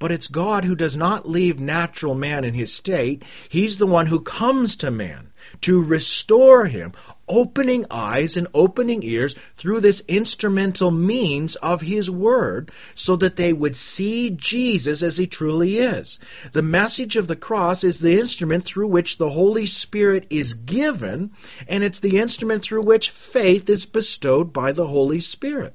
But 0.00 0.10
it's 0.10 0.28
God 0.28 0.64
who 0.64 0.74
does 0.74 0.96
not 0.96 1.28
leave 1.28 1.60
natural 1.60 2.14
man 2.14 2.42
in 2.42 2.54
his 2.54 2.72
state. 2.72 3.22
He's 3.50 3.76
the 3.76 3.86
one 3.86 4.06
who 4.06 4.20
comes 4.20 4.74
to 4.76 4.90
man 4.90 5.30
to 5.60 5.82
restore 5.82 6.66
him, 6.66 6.92
opening 7.28 7.84
eyes 7.90 8.34
and 8.34 8.46
opening 8.54 9.02
ears 9.02 9.36
through 9.56 9.80
this 9.80 10.02
instrumental 10.08 10.90
means 10.90 11.54
of 11.56 11.82
his 11.82 12.10
word 12.10 12.70
so 12.94 13.14
that 13.16 13.36
they 13.36 13.52
would 13.52 13.76
see 13.76 14.30
Jesus 14.30 15.02
as 15.02 15.18
he 15.18 15.26
truly 15.26 15.76
is. 15.76 16.18
The 16.52 16.62
message 16.62 17.16
of 17.16 17.28
the 17.28 17.36
cross 17.36 17.84
is 17.84 18.00
the 18.00 18.18
instrument 18.18 18.64
through 18.64 18.88
which 18.88 19.18
the 19.18 19.30
Holy 19.30 19.66
Spirit 19.66 20.26
is 20.30 20.54
given, 20.54 21.30
and 21.68 21.84
it's 21.84 22.00
the 22.00 22.18
instrument 22.18 22.62
through 22.62 22.82
which 22.82 23.10
faith 23.10 23.68
is 23.68 23.84
bestowed 23.84 24.50
by 24.50 24.72
the 24.72 24.86
Holy 24.86 25.20
Spirit. 25.20 25.74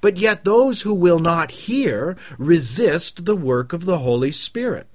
But 0.00 0.16
yet 0.16 0.44
those 0.44 0.82
who 0.82 0.94
will 0.94 1.18
not 1.18 1.50
hear 1.50 2.16
resist 2.38 3.24
the 3.24 3.36
work 3.36 3.72
of 3.72 3.84
the 3.84 3.98
Holy 3.98 4.32
Spirit. 4.32 4.86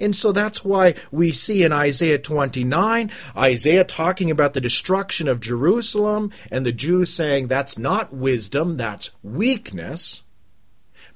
And 0.00 0.14
so 0.14 0.32
that's 0.32 0.64
why 0.64 0.94
we 1.10 1.32
see 1.32 1.62
in 1.62 1.72
Isaiah 1.72 2.18
29, 2.18 3.10
Isaiah 3.36 3.84
talking 3.84 4.30
about 4.30 4.54
the 4.54 4.60
destruction 4.60 5.28
of 5.28 5.40
Jerusalem, 5.40 6.30
and 6.50 6.64
the 6.64 6.72
Jews 6.72 7.10
saying 7.10 7.48
that's 7.48 7.78
not 7.78 8.12
wisdom, 8.12 8.76
that's 8.76 9.10
weakness. 9.22 10.22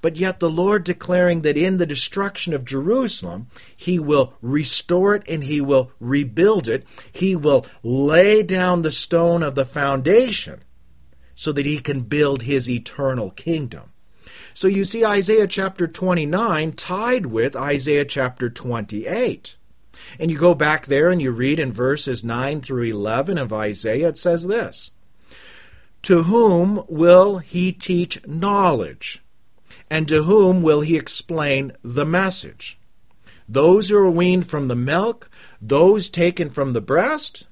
But 0.03 0.17
yet 0.17 0.41
the 0.41 0.51
Lord 0.51 0.85
declaring 0.85 1.43
that 1.43 1.57
in 1.57 1.79
the 1.79 1.87
destruction 1.87 2.53
of 2.53 2.65
Jerusalem, 2.65 3.49
He 3.77 3.99
will 3.99 4.35
restore 4.43 5.15
it 5.15 5.23
and 5.29 5.45
He 5.45 5.61
will 5.61 5.91
rebuild 5.99 6.69
it. 6.69 6.85
He 7.11 7.35
will 7.35 7.67
lay 7.83 8.43
down 8.43 8.83
the 8.83 8.91
stone 8.91 9.43
of 9.43 9.55
the 9.55 9.65
foundation 9.65 10.63
so 11.37 11.53
that 11.53 11.67
he 11.67 11.79
can 11.79 12.01
build 12.01 12.43
his 12.43 12.69
eternal 12.69 13.31
kingdom. 13.31 13.93
So 14.55 14.67
you 14.67 14.85
see 14.85 15.05
Isaiah 15.05 15.47
chapter 15.47 15.87
29 15.87 16.73
tied 16.73 17.27
with 17.27 17.55
Isaiah 17.55 18.07
chapter 18.07 18.51
28. 18.51 19.55
And 20.19 20.31
you 20.31 20.39
go 20.39 20.55
back 20.55 20.87
there 20.87 21.11
and 21.11 21.21
you 21.21 21.31
read 21.31 21.61
in 21.61 21.73
verses 21.73 22.25
9 22.25 22.63
through 22.63 22.85
11 22.85 23.39
of 23.39 23.53
Isaiah, 23.53 24.09
it 24.09 24.17
says 24.17 24.47
this 24.47 24.91
To 26.03 26.25
whom 26.25 26.85
will 26.89 27.39
he 27.39 27.73
teach 27.73 28.27
knowledge? 28.27 29.23
And 29.91 30.09
to 30.09 30.25
whom 30.25 30.63
will 30.63 30.81
he 30.81 30.97
explain 30.97 31.73
the 31.83 32.07
message? 32.07 32.79
Those 33.49 33.91
who 33.91 33.99
are 33.99 34.11
weaned 34.11 34.49
from 34.49 34.69
the 34.69 34.75
milk, 34.75 35.31
those 35.61 36.09
taken 36.09 36.49
from 36.49 36.73
the 36.73 36.81
breast? 36.81 37.47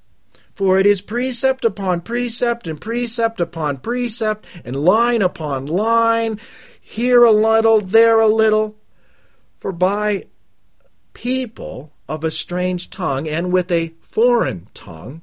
For 0.55 0.79
it 0.79 0.87
is 0.87 1.01
precept 1.01 1.65
upon 1.65 2.03
precept 2.03 2.69
and 2.69 2.81
precept 2.81 3.41
upon 3.41 3.79
precept 3.79 4.47
and 4.65 4.77
line 4.77 5.21
upon 5.21 5.67
line, 5.67 6.39
here 6.81 7.25
a 7.25 7.33
little, 7.33 7.81
there 7.81 8.21
a 8.21 8.29
little. 8.29 8.77
For 9.59 9.73
by 9.73 10.27
people 11.13 11.93
of 12.09 12.23
a 12.23 12.31
strange 12.31 12.91
tongue 12.91 13.27
and 13.27 13.53
with 13.53 13.73
a 13.73 13.95
foreign 14.01 14.69
tongue, 14.75 15.23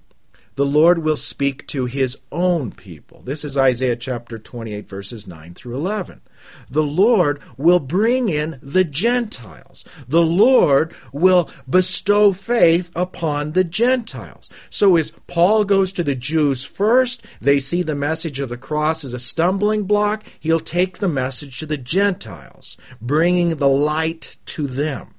the 0.55 0.65
Lord 0.65 0.99
will 0.99 1.17
speak 1.17 1.67
to 1.67 1.85
his 1.85 2.17
own 2.31 2.71
people. 2.71 3.21
This 3.21 3.45
is 3.45 3.57
Isaiah 3.57 3.95
chapter 3.95 4.37
28, 4.37 4.87
verses 4.87 5.25
9 5.27 5.53
through 5.53 5.75
11. 5.75 6.21
The 6.69 6.83
Lord 6.83 7.39
will 7.57 7.79
bring 7.79 8.29
in 8.29 8.59
the 8.61 8.83
Gentiles. 8.83 9.85
The 10.07 10.23
Lord 10.23 10.93
will 11.11 11.49
bestow 11.69 12.33
faith 12.33 12.91
upon 12.95 13.51
the 13.51 13.63
Gentiles. 13.63 14.49
So 14.69 14.95
as 14.95 15.11
Paul 15.27 15.63
goes 15.63 15.93
to 15.93 16.03
the 16.03 16.15
Jews 16.15 16.65
first, 16.65 17.23
they 17.39 17.59
see 17.59 17.83
the 17.83 17.95
message 17.95 18.39
of 18.39 18.49
the 18.49 18.57
cross 18.57 19.03
as 19.03 19.13
a 19.13 19.19
stumbling 19.19 19.83
block. 19.83 20.23
He'll 20.39 20.59
take 20.59 20.97
the 20.97 21.07
message 21.07 21.59
to 21.59 21.65
the 21.65 21.77
Gentiles, 21.77 22.77
bringing 22.99 23.57
the 23.57 23.69
light 23.69 24.37
to 24.47 24.67
them. 24.67 25.15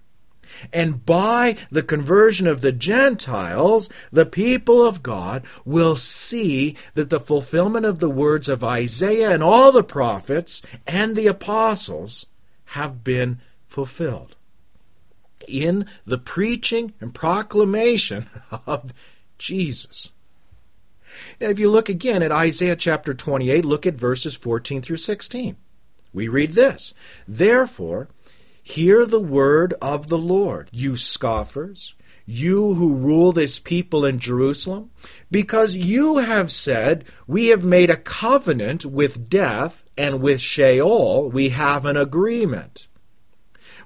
And 0.72 1.04
by 1.04 1.56
the 1.70 1.82
conversion 1.82 2.46
of 2.46 2.60
the 2.60 2.72
Gentiles, 2.72 3.88
the 4.10 4.26
people 4.26 4.84
of 4.84 5.02
God 5.02 5.44
will 5.64 5.96
see 5.96 6.76
that 6.94 7.10
the 7.10 7.20
fulfillment 7.20 7.86
of 7.86 7.98
the 7.98 8.10
words 8.10 8.48
of 8.48 8.64
Isaiah 8.64 9.30
and 9.30 9.42
all 9.42 9.72
the 9.72 9.84
prophets 9.84 10.62
and 10.86 11.16
the 11.16 11.26
apostles 11.26 12.26
have 12.66 13.04
been 13.04 13.40
fulfilled. 13.66 14.36
In 15.48 15.86
the 16.06 16.18
preaching 16.18 16.92
and 17.00 17.14
proclamation 17.14 18.26
of 18.66 18.92
Jesus. 19.38 20.10
Now, 21.40 21.48
if 21.48 21.58
you 21.58 21.70
look 21.70 21.88
again 21.88 22.22
at 22.22 22.32
Isaiah 22.32 22.76
chapter 22.76 23.12
28, 23.12 23.64
look 23.64 23.86
at 23.86 23.94
verses 23.94 24.34
14 24.34 24.82
through 24.82 24.96
16. 24.98 25.56
We 26.12 26.28
read 26.28 26.52
this 26.52 26.94
Therefore, 27.26 28.08
hear 28.62 29.04
the 29.04 29.20
word 29.20 29.74
of 29.82 30.08
the 30.08 30.18
Lord, 30.18 30.68
you 30.72 30.96
scoffers, 30.96 31.94
you 32.24 32.74
who 32.74 32.94
rule 32.94 33.32
this 33.32 33.58
people 33.58 34.04
in 34.04 34.18
Jerusalem, 34.18 34.90
because 35.30 35.76
you 35.76 36.18
have 36.18 36.52
said, 36.52 37.04
We 37.26 37.48
have 37.48 37.64
made 37.64 37.90
a 37.90 37.96
covenant 37.96 38.86
with 38.86 39.28
death, 39.28 39.84
and 39.96 40.22
with 40.22 40.40
Sheol 40.40 41.28
we 41.30 41.50
have 41.50 41.84
an 41.84 41.96
agreement. 41.96 42.86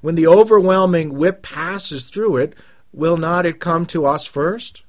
When 0.03 0.15
the 0.15 0.27
overwhelming 0.27 1.15
whip 1.15 1.43
passes 1.43 2.05
through 2.05 2.37
it, 2.37 2.55
will 2.93 3.17
not 3.17 3.47
it 3.47 3.59
come 3.59 3.87
to 3.87 4.05
us 4.05 4.27
first? 4.27 4.85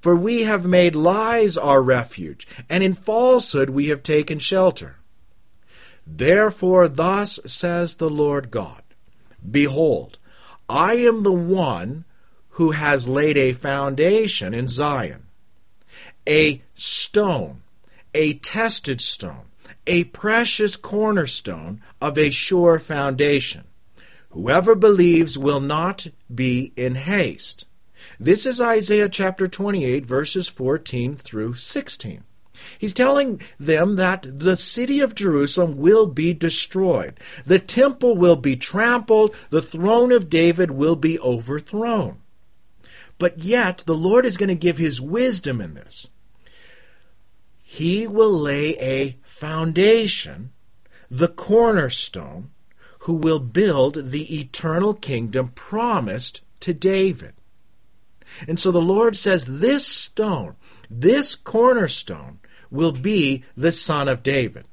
For 0.00 0.14
we 0.14 0.42
have 0.42 0.64
made 0.64 0.94
lies 0.94 1.56
our 1.56 1.82
refuge, 1.82 2.46
and 2.70 2.84
in 2.84 2.94
falsehood 2.94 3.70
we 3.70 3.88
have 3.88 4.02
taken 4.04 4.38
shelter. 4.38 4.98
Therefore, 6.06 6.86
thus 6.86 7.40
says 7.46 7.96
the 7.96 8.10
Lord 8.10 8.52
God 8.52 8.82
Behold, 9.50 10.18
I 10.68 10.94
am 10.94 11.22
the 11.22 11.32
one 11.32 12.04
who 12.50 12.72
has 12.72 13.08
laid 13.08 13.36
a 13.36 13.52
foundation 13.52 14.54
in 14.54 14.66
Zion, 14.66 15.26
a 16.26 16.62
stone, 16.74 17.62
a 18.14 18.34
tested 18.34 19.00
stone, 19.00 19.46
a 19.86 20.04
precious 20.04 20.76
cornerstone 20.76 21.82
of 22.00 22.18
a 22.18 22.30
sure 22.30 22.78
foundation. 22.78 23.64
Whoever 24.30 24.74
believes 24.74 25.38
will 25.38 25.60
not 25.60 26.08
be 26.34 26.72
in 26.76 26.94
haste. 26.94 27.66
This 28.18 28.46
is 28.46 28.60
Isaiah 28.60 29.08
chapter 29.08 29.48
28, 29.48 30.04
verses 30.04 30.48
14 30.48 31.16
through 31.16 31.54
16. 31.54 32.24
He's 32.78 32.94
telling 32.94 33.40
them 33.58 33.96
that 33.96 34.26
the 34.38 34.56
city 34.56 35.00
of 35.00 35.14
Jerusalem 35.14 35.76
will 35.76 36.06
be 36.06 36.32
destroyed. 36.32 37.18
The 37.44 37.58
temple 37.58 38.16
will 38.16 38.36
be 38.36 38.56
trampled. 38.56 39.34
The 39.50 39.62
throne 39.62 40.12
of 40.12 40.30
David 40.30 40.70
will 40.70 40.96
be 40.96 41.18
overthrown. 41.20 42.18
But 43.18 43.38
yet, 43.38 43.82
the 43.86 43.94
Lord 43.94 44.26
is 44.26 44.36
going 44.36 44.48
to 44.48 44.54
give 44.54 44.78
his 44.78 45.00
wisdom 45.00 45.60
in 45.60 45.74
this. 45.74 46.08
He 47.62 48.06
will 48.06 48.32
lay 48.32 48.76
a 48.78 49.18
foundation, 49.22 50.52
the 51.10 51.28
cornerstone, 51.28 52.50
who 53.00 53.14
will 53.14 53.38
build 53.38 54.10
the 54.10 54.40
eternal 54.40 54.94
kingdom 54.94 55.48
promised 55.48 56.40
to 56.60 56.74
David. 56.74 57.34
And 58.48 58.58
so 58.58 58.70
the 58.70 58.80
Lord 58.80 59.16
says, 59.16 59.46
This 59.46 59.86
stone, 59.86 60.56
this 60.90 61.34
cornerstone, 61.34 62.40
will 62.70 62.92
be 62.92 63.44
the 63.56 63.72
Son 63.72 64.08
of 64.08 64.22
David. 64.22 64.66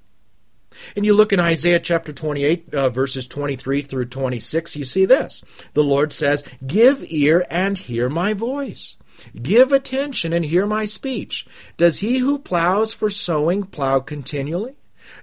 And 0.96 1.06
you 1.06 1.14
look 1.14 1.32
in 1.32 1.40
Isaiah 1.40 1.80
chapter 1.80 2.14
28, 2.14 2.74
uh, 2.74 2.90
verses 2.90 3.28
23 3.28 3.82
through 3.82 4.06
26, 4.06 4.76
you 4.76 4.86
see 4.86 5.06
this. 5.06 5.44
The 5.74 5.84
Lord 5.84 6.14
says, 6.14 6.44
Give 6.66 7.06
ear 7.10 7.46
and 7.50 7.78
hear 7.78 8.10
my 8.10 8.34
voice. 8.34 8.96
Give 9.40 9.72
attention 9.72 10.34
and 10.34 10.44
hear 10.44 10.66
my 10.66 10.86
speech. 10.86 11.46
Does 11.78 12.00
he 12.00 12.18
who 12.18 12.40
plows 12.40 12.94
for 12.94 13.10
sowing 13.10 13.64
plow 13.64 14.00
continually? 14.00 14.76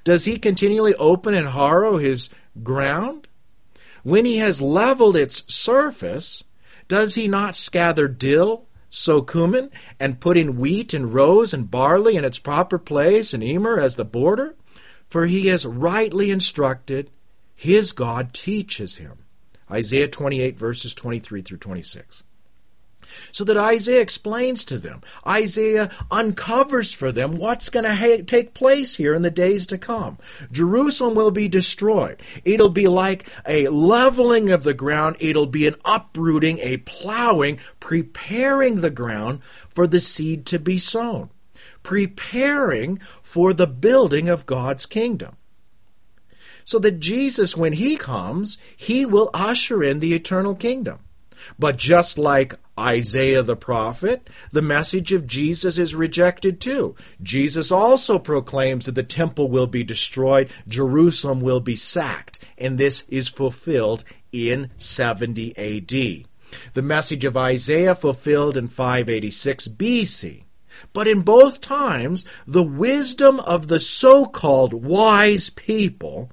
Does 0.04 0.24
he 0.24 0.38
continually 0.38 0.94
open 0.94 1.34
and 1.34 1.48
harrow 1.48 1.98
his 1.98 2.30
ground? 2.62 3.26
When 4.02 4.24
he 4.24 4.38
has 4.38 4.62
leveled 4.62 5.16
its 5.16 5.44
surface, 5.52 6.44
does 6.88 7.14
he 7.14 7.28
not 7.28 7.56
scatter 7.56 8.08
dill, 8.08 8.66
sow 8.90 9.22
cumin, 9.22 9.70
and 9.98 10.20
put 10.20 10.36
in 10.36 10.58
wheat 10.58 10.92
and 10.92 11.14
rows 11.14 11.54
and 11.54 11.70
barley 11.70 12.16
in 12.16 12.24
its 12.24 12.38
proper 12.38 12.78
place, 12.78 13.32
and 13.32 13.42
emmer 13.42 13.80
as 13.80 13.96
the 13.96 14.04
border? 14.04 14.56
For 15.08 15.26
he 15.26 15.48
is 15.48 15.64
rightly 15.64 16.30
instructed, 16.30 17.10
his 17.54 17.92
God 17.92 18.34
teaches 18.34 18.96
him. 18.96 19.24
Isaiah 19.70 20.08
28, 20.08 20.58
verses 20.58 20.92
23 20.92 21.42
through 21.42 21.58
26 21.58 22.24
so 23.32 23.44
that 23.44 23.56
Isaiah 23.56 24.00
explains 24.00 24.64
to 24.66 24.78
them. 24.78 25.02
Isaiah 25.26 25.90
uncovers 26.10 26.92
for 26.92 27.12
them 27.12 27.36
what's 27.36 27.68
going 27.68 27.84
to 27.84 27.94
ha- 27.94 28.22
take 28.26 28.54
place 28.54 28.96
here 28.96 29.14
in 29.14 29.22
the 29.22 29.30
days 29.30 29.66
to 29.66 29.78
come. 29.78 30.18
Jerusalem 30.50 31.14
will 31.14 31.30
be 31.30 31.48
destroyed. 31.48 32.22
It'll 32.44 32.70
be 32.70 32.86
like 32.86 33.28
a 33.46 33.68
leveling 33.68 34.50
of 34.50 34.64
the 34.64 34.74
ground, 34.74 35.16
it'll 35.20 35.46
be 35.46 35.66
an 35.66 35.76
uprooting, 35.84 36.58
a 36.60 36.78
plowing, 36.78 37.58
preparing 37.78 38.76
the 38.76 38.90
ground 38.90 39.40
for 39.68 39.86
the 39.86 40.00
seed 40.00 40.46
to 40.46 40.58
be 40.58 40.78
sown, 40.78 41.30
preparing 41.82 43.00
for 43.22 43.52
the 43.52 43.66
building 43.66 44.28
of 44.28 44.46
God's 44.46 44.86
kingdom 44.86 45.36
so 46.70 46.78
that 46.78 47.00
Jesus, 47.00 47.56
when 47.56 47.72
he 47.72 47.96
comes, 47.96 48.56
he 48.76 49.04
will 49.04 49.30
usher 49.34 49.82
in 49.82 49.98
the 49.98 50.14
eternal 50.14 50.54
kingdom. 50.54 51.00
But 51.58 51.76
just 51.76 52.18
like 52.18 52.54
Isaiah 52.78 53.42
the 53.42 53.56
prophet, 53.56 54.30
the 54.52 54.62
message 54.62 55.12
of 55.12 55.26
Jesus 55.26 55.76
is 55.76 55.94
rejected 55.94 56.60
too. 56.60 56.96
Jesus 57.22 57.70
also 57.70 58.18
proclaims 58.18 58.86
that 58.86 58.94
the 58.94 59.02
temple 59.02 59.48
will 59.48 59.66
be 59.66 59.84
destroyed, 59.84 60.50
Jerusalem 60.66 61.40
will 61.40 61.60
be 61.60 61.76
sacked, 61.76 62.38
and 62.56 62.78
this 62.78 63.04
is 63.08 63.28
fulfilled 63.28 64.04
in 64.32 64.70
70 64.76 65.56
AD. 65.58 66.26
The 66.72 66.82
message 66.82 67.24
of 67.24 67.36
Isaiah 67.36 67.94
fulfilled 67.94 68.56
in 68.56 68.68
586 68.68 69.68
BC. 69.68 70.44
But 70.92 71.06
in 71.06 71.20
both 71.20 71.60
times, 71.60 72.24
the 72.46 72.62
wisdom 72.62 73.40
of 73.40 73.68
the 73.68 73.80
so 73.80 74.24
called 74.24 74.72
wise 74.72 75.50
people, 75.50 76.30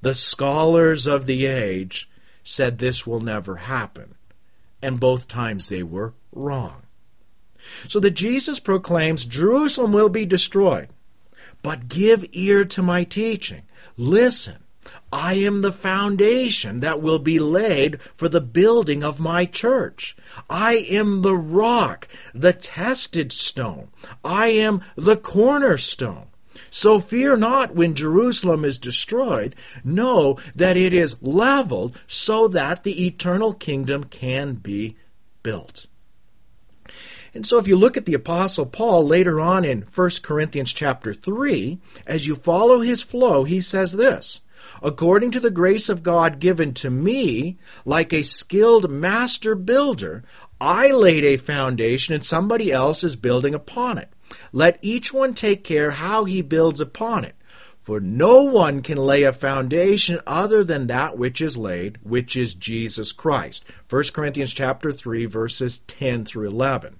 the 0.00 0.14
scholars 0.14 1.06
of 1.06 1.26
the 1.26 1.44
age, 1.44 2.08
said 2.42 2.78
this 2.78 3.06
will 3.06 3.20
never 3.20 3.56
happen 3.56 4.13
and 4.84 5.00
both 5.00 5.26
times 5.26 5.68
they 5.68 5.82
were 5.82 6.12
wrong. 6.30 6.82
So 7.88 7.98
that 8.00 8.10
Jesus 8.10 8.60
proclaims 8.60 9.24
Jerusalem 9.24 9.92
will 9.92 10.10
be 10.10 10.26
destroyed. 10.26 10.88
But 11.62 11.88
give 11.88 12.26
ear 12.32 12.64
to 12.66 12.82
my 12.82 13.04
teaching. 13.04 13.62
Listen. 13.96 14.58
I 15.10 15.34
am 15.34 15.62
the 15.62 15.72
foundation 15.72 16.80
that 16.80 17.00
will 17.00 17.20
be 17.20 17.38
laid 17.38 18.00
for 18.14 18.28
the 18.28 18.40
building 18.40 19.02
of 19.02 19.20
my 19.20 19.46
church. 19.46 20.16
I 20.50 20.74
am 20.90 21.22
the 21.22 21.36
rock, 21.36 22.06
the 22.34 22.52
tested 22.52 23.32
stone. 23.32 23.88
I 24.22 24.48
am 24.48 24.82
the 24.96 25.16
cornerstone. 25.16 26.26
So 26.70 27.00
fear 27.00 27.36
not 27.36 27.74
when 27.74 27.94
Jerusalem 27.94 28.64
is 28.64 28.78
destroyed. 28.78 29.54
Know 29.82 30.38
that 30.54 30.76
it 30.76 30.92
is 30.92 31.22
leveled 31.22 31.98
so 32.06 32.48
that 32.48 32.82
the 32.84 33.06
eternal 33.06 33.52
kingdom 33.52 34.04
can 34.04 34.54
be 34.54 34.96
built. 35.42 35.86
And 37.34 37.44
so 37.44 37.58
if 37.58 37.66
you 37.66 37.76
look 37.76 37.96
at 37.96 38.06
the 38.06 38.14
apostle 38.14 38.64
Paul 38.64 39.06
later 39.06 39.40
on 39.40 39.64
in 39.64 39.82
1 39.82 40.10
Corinthians 40.22 40.72
chapter 40.72 41.12
3, 41.12 41.78
as 42.06 42.26
you 42.26 42.36
follow 42.36 42.80
his 42.80 43.02
flow, 43.02 43.42
he 43.42 43.60
says 43.60 43.92
this, 43.92 44.40
according 44.82 45.32
to 45.32 45.40
the 45.40 45.50
grace 45.50 45.88
of 45.88 46.04
God 46.04 46.38
given 46.38 46.72
to 46.74 46.90
me, 46.90 47.58
like 47.84 48.12
a 48.12 48.22
skilled 48.22 48.88
master 48.88 49.56
builder, 49.56 50.22
I 50.60 50.92
laid 50.92 51.24
a 51.24 51.36
foundation 51.36 52.14
and 52.14 52.24
somebody 52.24 52.70
else 52.70 53.02
is 53.02 53.16
building 53.16 53.54
upon 53.54 53.98
it. 53.98 54.10
Let 54.52 54.78
each 54.82 55.12
one 55.12 55.34
take 55.34 55.64
care 55.64 55.92
how 55.92 56.24
he 56.24 56.42
builds 56.42 56.80
upon 56.80 57.24
it. 57.24 57.34
For 57.84 58.00
no 58.00 58.42
one 58.42 58.80
can 58.80 58.96
lay 58.96 59.24
a 59.24 59.32
foundation 59.32 60.18
other 60.26 60.64
than 60.64 60.86
that 60.86 61.18
which 61.18 61.42
is 61.42 61.58
laid, 61.58 61.98
which 62.02 62.34
is 62.34 62.54
Jesus 62.54 63.12
Christ. 63.12 63.62
1 63.90 64.04
Corinthians 64.14 64.54
chapter 64.54 64.90
3 64.90 65.26
verses 65.26 65.80
10 65.80 66.24
through 66.24 66.48
11. 66.48 66.98